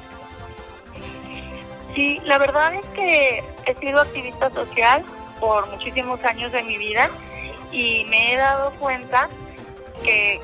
Sí, 1.93 2.19
la 2.23 2.37
verdad 2.37 2.73
es 2.73 2.85
que 2.95 3.43
he 3.65 3.75
sido 3.75 4.01
activista 4.01 4.49
social 4.49 5.03
por 5.39 5.69
muchísimos 5.69 6.23
años 6.23 6.51
de 6.51 6.63
mi 6.63 6.77
vida 6.77 7.09
y 7.71 8.05
me 8.05 8.33
he 8.33 8.37
dado 8.37 8.71
cuenta 8.79 9.27
que 10.03 10.39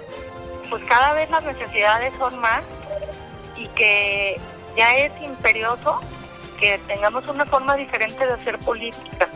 pues 0.70 0.84
cada 0.86 1.14
vez 1.14 1.30
las 1.30 1.44
necesidades 1.44 2.14
son 2.20 2.38
más 2.40 2.64
y 3.56 3.68
que 3.70 4.40
ya 4.76 4.96
es 4.98 5.12
imperioso 5.22 6.00
que 6.60 6.78
tengamos 6.88 7.28
una 7.28 7.46
forma 7.46 7.76
diferente 7.76 8.26
de 8.26 8.34
hacer 8.34 8.60
política. 8.60 9.30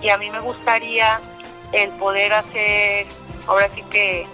Y 0.00 0.08
a 0.08 0.18
mí 0.18 0.30
me 0.30 0.40
gustaría 0.40 1.20
el 1.72 1.90
poder 1.92 2.32
hacer, 2.32 3.06
ahora 3.46 3.68
sí 3.74 3.82
que 3.90 4.26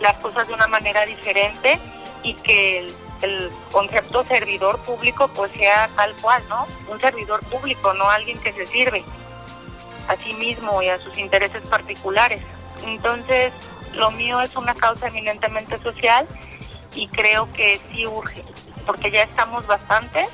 las 0.00 0.16
cosas 0.18 0.46
de 0.48 0.54
una 0.54 0.66
manera 0.66 1.06
diferente 1.06 1.78
y 2.22 2.34
que 2.34 2.78
el, 3.22 3.50
concepto 3.72 4.24
servidor 4.24 4.78
público 4.80 5.28
pues 5.28 5.50
sea 5.52 5.88
tal 5.96 6.14
cual, 6.16 6.42
¿no? 6.48 6.66
Un 6.88 7.00
servidor 7.00 7.40
público, 7.46 7.94
no 7.94 8.08
alguien 8.08 8.38
que 8.40 8.52
se 8.52 8.66
sirve 8.66 9.04
a 10.08 10.16
sí 10.16 10.34
mismo 10.34 10.82
y 10.82 10.88
a 10.88 10.98
sus 10.98 11.16
intereses 11.18 11.62
particulares. 11.62 12.42
Entonces, 12.84 13.52
lo 13.94 14.10
mío 14.10 14.40
es 14.40 14.54
una 14.56 14.74
causa 14.74 15.08
eminentemente 15.08 15.78
social 15.78 16.26
y 16.94 17.08
creo 17.08 17.50
que 17.52 17.80
sí 17.90 18.06
urge, 18.06 18.44
porque 18.86 19.10
ya 19.10 19.22
estamos 19.22 19.66
bastantes 19.66 20.28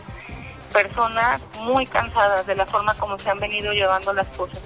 personas 0.72 1.40
muy 1.60 1.86
cansadas 1.86 2.46
de 2.46 2.54
la 2.56 2.66
forma 2.66 2.94
como 2.94 3.18
se 3.18 3.30
han 3.30 3.38
venido 3.38 3.72
llevando 3.72 4.12
las 4.12 4.26
cosas. 4.28 4.58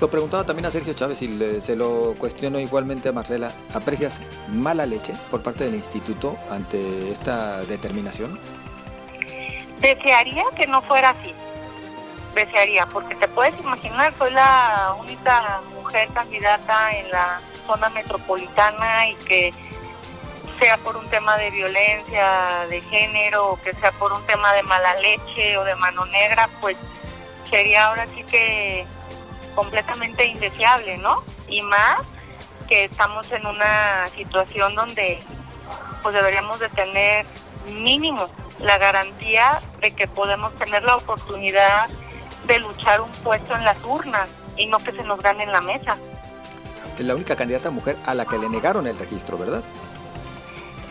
Lo 0.00 0.08
preguntaba 0.08 0.44
también 0.44 0.64
a 0.64 0.70
Sergio 0.70 0.94
Chávez 0.94 1.20
y 1.20 1.28
le- 1.28 1.60
se 1.60 1.76
lo 1.76 2.14
cuestiono 2.18 2.58
igualmente 2.58 3.10
a 3.10 3.12
Marcela. 3.12 3.52
¿Aprecias 3.74 4.22
mala 4.48 4.86
leche 4.86 5.12
por 5.30 5.42
parte 5.42 5.64
del 5.64 5.74
instituto 5.74 6.36
ante 6.50 7.10
esta 7.12 7.60
determinación? 7.66 8.38
Desearía 9.80 10.44
que 10.56 10.66
no 10.66 10.80
fuera 10.82 11.10
así. 11.10 11.34
Desearía, 12.34 12.86
porque 12.86 13.14
te 13.16 13.28
puedes 13.28 13.58
imaginar, 13.60 14.14
soy 14.16 14.32
la 14.32 14.94
única 14.98 15.60
mujer 15.74 16.08
candidata 16.14 16.96
en 16.96 17.10
la 17.10 17.40
zona 17.66 17.88
metropolitana 17.90 19.08
y 19.08 19.14
que 19.16 19.52
sea 20.60 20.76
por 20.76 20.96
un 20.96 21.08
tema 21.08 21.36
de 21.38 21.50
violencia 21.50 22.66
de 22.68 22.80
género 22.82 23.52
o 23.52 23.60
que 23.60 23.72
sea 23.72 23.90
por 23.92 24.12
un 24.12 24.24
tema 24.26 24.52
de 24.52 24.62
mala 24.62 24.94
leche 24.96 25.56
o 25.56 25.64
de 25.64 25.74
mano 25.74 26.04
negra, 26.06 26.48
pues 26.60 26.76
sería 27.48 27.86
ahora 27.86 28.06
sí 28.14 28.22
que 28.24 28.86
completamente 29.54 30.26
indeseable, 30.26 30.98
¿no? 30.98 31.24
Y 31.48 31.62
más 31.62 32.02
que 32.68 32.84
estamos 32.84 33.32
en 33.32 33.46
una 33.46 34.06
situación 34.14 34.74
donde 34.74 35.18
pues 36.02 36.14
deberíamos 36.14 36.60
de 36.60 36.68
tener 36.68 37.26
mínimo 37.66 38.28
la 38.60 38.78
garantía 38.78 39.60
de 39.80 39.92
que 39.92 40.06
podemos 40.06 40.54
tener 40.56 40.84
la 40.84 40.96
oportunidad 40.96 41.88
de 42.46 42.58
luchar 42.58 43.00
un 43.00 43.10
puesto 43.12 43.54
en 43.54 43.64
las 43.64 43.82
urnas 43.84 44.28
y 44.56 44.66
no 44.66 44.78
que 44.78 44.92
se 44.92 45.02
nos 45.04 45.20
gane 45.20 45.44
en 45.44 45.52
la 45.52 45.62
mesa. 45.62 45.96
Es 46.98 47.04
la 47.04 47.14
única 47.14 47.34
candidata 47.34 47.70
mujer 47.70 47.96
a 48.04 48.14
la 48.14 48.26
que 48.26 48.36
le 48.38 48.48
negaron 48.48 48.86
el 48.86 48.98
registro, 48.98 49.38
¿verdad? 49.38 49.64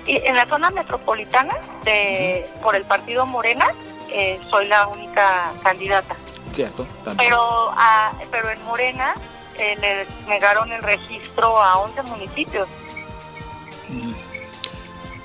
Y 0.10 0.16
en 0.26 0.36
la 0.36 0.48
zona 0.48 0.72
metropolitana 0.72 1.56
de 1.84 2.50
por 2.64 2.76
el 2.76 2.84
partido 2.84 3.28
Morena 3.28 3.68
eh, 4.12 4.40
soy 4.50 4.66
la 4.68 4.88
única 4.88 5.52
candidata, 5.62 6.16
Cierto, 6.52 6.88
también. 7.04 7.30
pero 7.30 7.70
a- 7.76 8.12
pero 8.32 8.50
en 8.50 8.64
Morena 8.66 9.14
eh, 9.56 9.76
le 9.80 10.08
negaron 10.28 10.72
el 10.72 10.82
registro 10.82 11.62
a 11.62 11.78
11 11.78 12.02
municipios. 12.04 12.68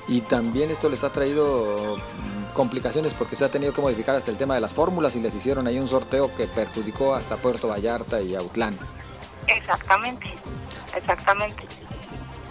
Y 0.07 0.21
también 0.21 0.69
esto 0.69 0.87
les 0.87 1.03
ha 1.03 1.11
traído 1.11 1.97
mm, 1.97 2.53
complicaciones 2.53 3.13
porque 3.13 3.35
se 3.35 3.43
ha 3.45 3.49
tenido 3.49 3.73
que 3.73 3.81
modificar 3.81 4.15
hasta 4.15 4.29
el 4.29 4.37
tema 4.37 4.53
de 4.53 4.61
las 4.61 4.73
fórmulas 4.73 5.15
y 5.15 5.19
les 5.19 5.33
hicieron 5.33 5.65
ahí 5.65 5.79
un 5.79 5.87
sorteo 5.87 6.29
que 6.35 6.45
perjudicó 6.45 7.15
hasta 7.15 7.37
Puerto 7.37 7.67
Vallarta 7.69 8.21
y 8.21 8.35
Autlán. 8.35 8.77
Exactamente, 9.47 10.31
exactamente. 10.95 11.63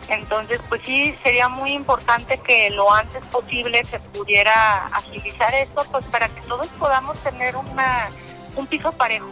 Entonces, 0.08 0.60
pues 0.68 0.82
sí, 0.84 1.14
sería 1.22 1.48
muy 1.48 1.72
importante 1.72 2.38
que 2.38 2.70
lo 2.70 2.92
antes 2.92 3.24
posible 3.26 3.84
se 3.84 3.98
pudiera 4.00 4.86
agilizar 4.88 5.54
esto, 5.54 5.82
pues 5.90 6.04
para 6.06 6.28
que 6.28 6.42
todos 6.42 6.66
podamos 6.78 7.18
tener 7.20 7.56
una 7.56 8.10
un 8.56 8.66
piso 8.66 8.92
parejo, 8.92 9.30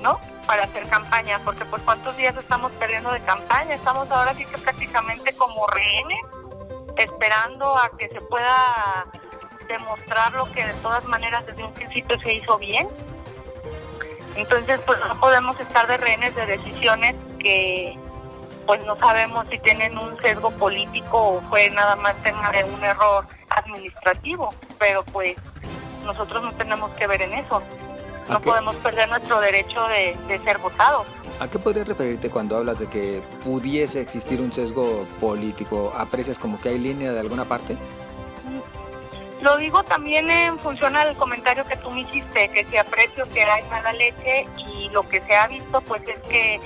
¿no? 0.00 0.20
Para 0.46 0.64
hacer 0.64 0.86
campaña, 0.88 1.40
porque 1.44 1.64
pues 1.64 1.82
cuántos 1.82 2.16
días 2.16 2.36
estamos 2.36 2.70
perdiendo 2.72 3.10
de 3.12 3.20
campaña, 3.20 3.74
estamos 3.74 4.10
ahora 4.10 4.34
sí 4.34 4.44
que 4.44 4.58
prácticamente 4.58 5.34
como 5.36 5.66
rehenes, 5.66 6.18
esperando 6.96 7.76
a 7.76 7.90
que 7.96 8.08
se 8.08 8.20
pueda 8.20 9.04
demostrar 9.68 10.32
lo 10.34 10.44
que 10.52 10.66
de 10.66 10.74
todas 10.74 11.04
maneras 11.04 11.46
desde 11.46 11.64
un 11.64 11.72
principio 11.72 12.18
se 12.20 12.34
hizo 12.34 12.58
bien. 12.58 12.86
Entonces, 14.36 14.80
pues 14.86 14.98
no 15.00 15.18
podemos 15.20 15.58
estar 15.60 15.86
de 15.86 15.96
rehenes 15.96 16.34
de 16.34 16.46
decisiones 16.46 17.16
que 17.38 17.98
pues 18.66 18.84
no 18.84 18.96
sabemos 18.98 19.46
si 19.50 19.58
tienen 19.58 19.96
un 19.98 20.18
sesgo 20.20 20.50
político 20.52 21.18
o 21.18 21.40
fue 21.42 21.70
nada 21.70 21.96
más 21.96 22.14
tema 22.22 22.50
de 22.50 22.64
un 22.64 22.82
error 22.82 23.24
administrativo, 23.50 24.54
pero 24.78 25.02
pues 25.04 25.36
nosotros 26.04 26.42
no 26.42 26.52
tenemos 26.52 26.90
que 26.92 27.06
ver 27.06 27.22
en 27.22 27.32
eso. 27.34 27.62
¿A 28.28 28.32
No 28.34 28.40
qué? 28.40 28.50
podemos 28.50 28.76
perder 28.76 29.08
nuestro 29.08 29.40
derecho 29.40 29.86
de, 29.88 30.16
de 30.28 30.38
ser 30.44 30.58
votados. 30.58 31.06
¿A 31.40 31.48
qué 31.48 31.58
podrías 31.58 31.88
referirte 31.88 32.30
cuando 32.30 32.56
hablas 32.56 32.78
de 32.78 32.86
que 32.88 33.20
pudiese 33.42 34.00
existir 34.00 34.40
un 34.40 34.52
sesgo 34.52 35.04
político? 35.20 35.92
¿Aprecias 35.96 36.38
como 36.38 36.60
que 36.60 36.68
hay 36.68 36.78
línea 36.78 37.12
de 37.12 37.18
alguna 37.20 37.44
parte? 37.44 37.76
Lo 39.40 39.56
digo 39.56 39.82
también 39.82 40.30
en 40.30 40.56
función 40.60 40.94
al 40.94 41.16
comentario 41.16 41.64
que 41.64 41.76
tú 41.76 41.90
me 41.90 42.02
hiciste, 42.02 42.48
que 42.50 42.64
si 42.66 42.76
aprecio 42.76 43.28
que 43.30 43.42
hay 43.42 43.64
mala 43.64 43.92
leche 43.92 44.46
y 44.56 44.88
lo 44.90 45.02
que 45.08 45.20
se 45.20 45.34
ha 45.34 45.48
visto 45.48 45.80
pues 45.80 46.02
es 46.08 46.20
que 46.20 46.60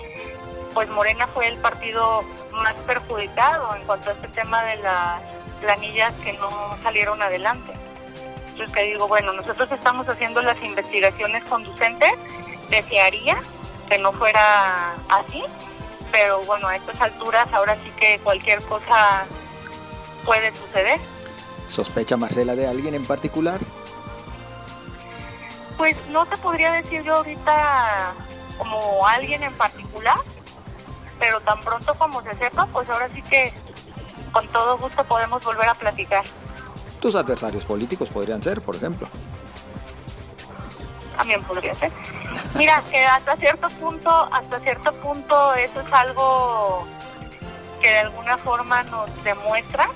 pues 0.77 0.91
Morena 0.91 1.27
fue 1.27 1.49
el 1.49 1.57
partido 1.57 2.23
más 2.53 2.75
perjudicado 2.87 3.75
en 3.77 3.83
cuanto 3.87 4.11
a 4.11 4.13
este 4.13 4.29
tema 4.29 4.63
de 4.63 4.77
las 4.77 5.23
planillas 5.59 6.13
que 6.23 6.35
no 6.35 6.51
salieron 6.83 7.23
adelante. 7.23 7.73
Entonces 8.49 8.75
que 8.75 8.83
digo, 8.83 9.09
bueno, 9.09 9.33
nosotros 9.33 9.73
estamos 9.73 10.07
haciendo 10.07 10.43
las 10.43 10.63
investigaciones 10.63 11.43
conducentes, 11.45 12.13
desearía 12.69 13.43
que 13.89 13.97
no 13.97 14.13
fuera 14.13 14.97
así, 15.09 15.43
pero 16.13 16.43
bueno, 16.43 16.69
a 16.69 16.77
estas 16.77 17.01
alturas 17.01 17.51
ahora 17.55 17.75
sí 17.83 17.91
que 17.99 18.19
cualquier 18.19 18.61
cosa 18.65 19.25
puede 20.27 20.55
suceder. 20.57 21.01
¿Sospecha 21.69 22.19
Marcela 22.19 22.55
de 22.55 22.67
alguien 22.69 22.95
en 22.95 23.07
particular? 23.07 23.61
Pues 25.79 25.97
no 26.11 26.27
te 26.27 26.37
podría 26.37 26.71
decir 26.71 27.03
yo 27.03 27.15
ahorita 27.15 28.13
como 28.59 29.07
alguien 29.07 29.43
en 29.43 29.55
particular, 29.55 30.19
pero 31.19 31.41
tan 31.41 31.61
pronto 31.61 31.95
como 31.95 32.23
se 32.23 32.35
sepa, 32.35 32.67
pues 32.67 32.89
ahora 32.91 33.09
sí 33.15 33.23
que 33.23 33.53
con 34.33 34.47
todo 34.49 34.77
gusto 34.79 35.03
podemos 35.05 35.43
volver 35.45 35.69
a 35.69 35.75
platicar. 35.75 36.25
Tus 37.01 37.15
adversarios 37.15 37.65
políticos 37.65 38.09
podrían 38.09 38.43
ser, 38.43 38.61
por 38.61 38.77
ejemplo. 38.77 39.09
También 41.17 41.43
podría 41.45 41.75
ser. 41.75 41.91
Mira, 42.55 42.83
que 42.91 43.05
hasta 43.05 43.37
cierto 43.37 43.69
punto, 43.71 44.11
hasta 44.33 44.61
cierto 44.61 44.93
punto 44.93 45.55
eso 45.55 45.81
es 45.81 45.93
algo 45.93 46.87
que 47.81 47.89
de 47.89 47.99
alguna 48.01 48.37
forma 48.39 48.83
nos 48.85 49.25
demuestra 49.25 49.89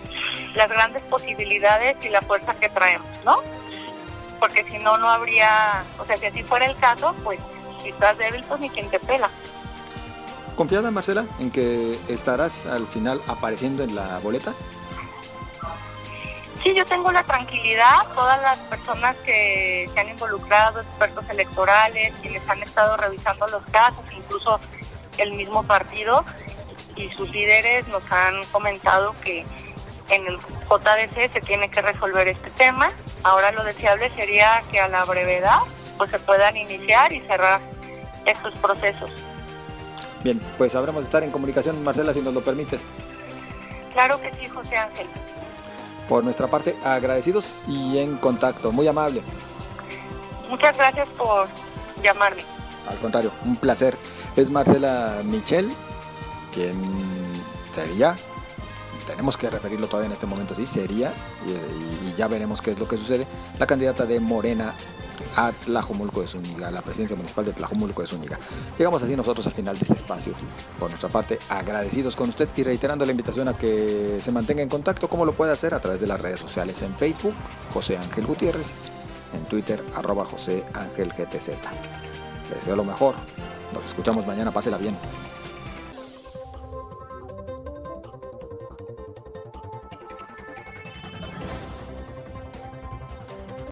las 0.55 0.71
grandes 0.71 1.03
posibilidades 1.05 1.97
y 2.05 2.09
la 2.09 2.21
fuerza 2.23 2.55
que 2.55 2.69
traemos, 2.69 3.09
¿no? 3.25 3.41
Porque 4.39 4.65
si 4.65 4.79
no, 4.79 4.97
no 4.97 5.11
habría, 5.11 5.83
o 5.99 6.05
sea, 6.05 6.17
si 6.17 6.27
así 6.27 6.43
fuera 6.43 6.67
el 6.67 6.77
caso, 6.77 7.15
pues 7.23 7.39
si 7.83 7.91
estás 7.91 8.17
débil, 8.19 8.43
pues 8.45 8.61
ni 8.61 8.71
quien 8.71 8.89
te 8.89 8.99
pela. 8.99 9.29
¿Confiada 10.57 10.91
Marcela 10.91 11.25
en 11.39 11.51
que 11.51 11.99
estarás 12.09 12.67
al 12.67 12.87
final 12.87 13.23
apareciendo 13.27 13.83
en 13.83 13.95
la 13.95 14.19
boleta? 14.19 14.55
Sí, 16.63 16.75
yo 16.75 16.85
tengo 16.85 17.11
la 17.11 17.25
tranquilidad, 17.25 18.07
todas 18.15 18.41
las 18.43 18.59
personas 18.59 19.17
que 19.25 19.89
se 19.93 20.01
han 20.01 20.11
involucrado, 20.11 20.81
expertos 20.81 21.25
electorales, 21.31 22.13
quienes 22.21 22.47
han 22.49 22.63
estado 22.63 22.99
revisando 22.99 23.47
los 23.47 23.65
casos, 23.67 24.05
incluso 24.15 24.61
el 25.17 25.33
mismo 25.33 25.63
partido 25.63 26.23
y 26.97 27.11
sus 27.13 27.31
líderes 27.31 27.89
nos 27.89 28.05
han 28.13 28.45
comentado 28.53 29.15
que 29.25 29.47
en 30.11 30.27
el 30.27 30.37
JDC 30.37 31.33
se 31.33 31.41
tiene 31.41 31.71
que 31.71 31.81
resolver 31.81 32.29
este 32.29 32.51
tema. 32.51 32.91
Ahora 33.23 33.53
lo 33.53 33.65
deseable 33.65 34.11
sería 34.15 34.61
que 34.71 34.81
a 34.81 34.89
la 34.89 35.05
brevedad 35.05 35.61
pues 35.97 36.11
se 36.11 36.19
puedan 36.19 36.57
iniciar 36.57 37.13
y 37.13 37.21
cerrar 37.21 37.61
estos 38.27 38.55
procesos. 38.57 39.11
Bien, 40.23 40.41
pues 40.59 40.75
habremos 40.75 41.03
de 41.03 41.05
estar 41.05 41.23
en 41.23 41.31
comunicación, 41.31 41.83
Marcela, 41.83 42.13
si 42.13 42.21
nos 42.21 42.35
lo 42.35 42.43
permites. 42.43 42.83
Claro 43.93 44.21
que 44.21 44.31
sí, 44.33 44.49
José 44.49 44.77
Ángel. 44.77 45.07
Por 46.09 46.25
nuestra 46.25 46.47
parte, 46.49 46.77
agradecidos 46.85 47.63
y 47.67 47.99
en 47.99 48.17
contacto. 48.17 48.73
Muy 48.73 48.87
amable. 48.87 49.23
Muchas 50.49 50.77
gracias 50.77 51.09
por 51.11 51.49
llamarme. 52.03 52.43
Al 52.89 52.99
contrario, 52.99 53.31
un 53.45 53.57
placer. 53.57 53.97
Es 54.37 54.51
Marcela 54.51 55.23
Michel, 55.25 55.71
quien 56.53 56.81
sería, 57.73 58.17
tenemos 59.11 59.37
que 59.37 59.51
referirlo 59.51 59.87
todavía 59.87 60.07
en 60.07 60.13
este 60.13 60.27
momento, 60.27 60.55
sí, 60.55 60.67
sería, 60.67 61.13
y, 61.47 62.09
y 62.09 62.15
ya 62.17 62.29
veremos 62.29 62.63
qué 62.63 62.71
es 62.73 62.79
lo 62.79 62.89
que 62.89 62.97
sucede, 62.97 63.27
la 63.59 63.67
candidata 63.67 64.07
de 64.07 64.21
Morena 64.21 64.75
a 65.37 65.53
Tlajomulco 65.53 66.21
de 66.23 66.29
Zúñiga, 66.29 66.69
a 66.69 66.71
la 66.71 66.83
presidencia 66.83 67.17
municipal 67.17 67.45
de 67.45 67.53
Tlajomulco 67.53 68.03
de 68.03 68.09
Zúñiga. 68.09 68.39
Llegamos 68.79 69.03
así 69.03 69.17
nosotros 69.17 69.47
al 69.47 69.53
final 69.53 69.77
de 69.77 69.83
este 69.83 69.95
espacio. 69.95 70.33
Por 70.79 70.91
nuestra 70.91 71.09
parte, 71.09 71.39
agradecidos 71.49 72.17
con 72.17 72.29
usted 72.29 72.49
y 72.57 72.63
reiterando 72.63 73.05
la 73.05 73.11
invitación 73.11 73.49
a 73.49 73.57
que 73.57 74.19
se 74.21 74.33
mantenga 74.33 74.63
en 74.63 74.69
contacto, 74.69 75.09
como 75.09 75.25
lo 75.25 75.33
puede 75.33 75.53
hacer 75.53 75.75
a 75.75 75.81
través 75.81 76.01
de 76.01 76.07
las 76.07 76.21
redes 76.21 76.41
sociales 76.41 76.81
en 76.83 76.95
Facebook, 76.97 77.35
José 77.73 77.97
Ángel 77.97 78.27
Gutiérrez, 78.27 78.75
en 79.35 79.45
Twitter, 79.45 79.85
arroba 79.95 80.25
José 80.25 80.65
Ángel 80.75 81.11
GTZ. 81.11 81.49
Les 82.49 82.59
deseo 82.59 82.77
lo 82.77 82.85
mejor. 82.85 83.15
Nos 83.73 83.85
escuchamos 83.87 84.27
mañana, 84.27 84.53
pásela 84.53 84.79
bien. 84.79 84.97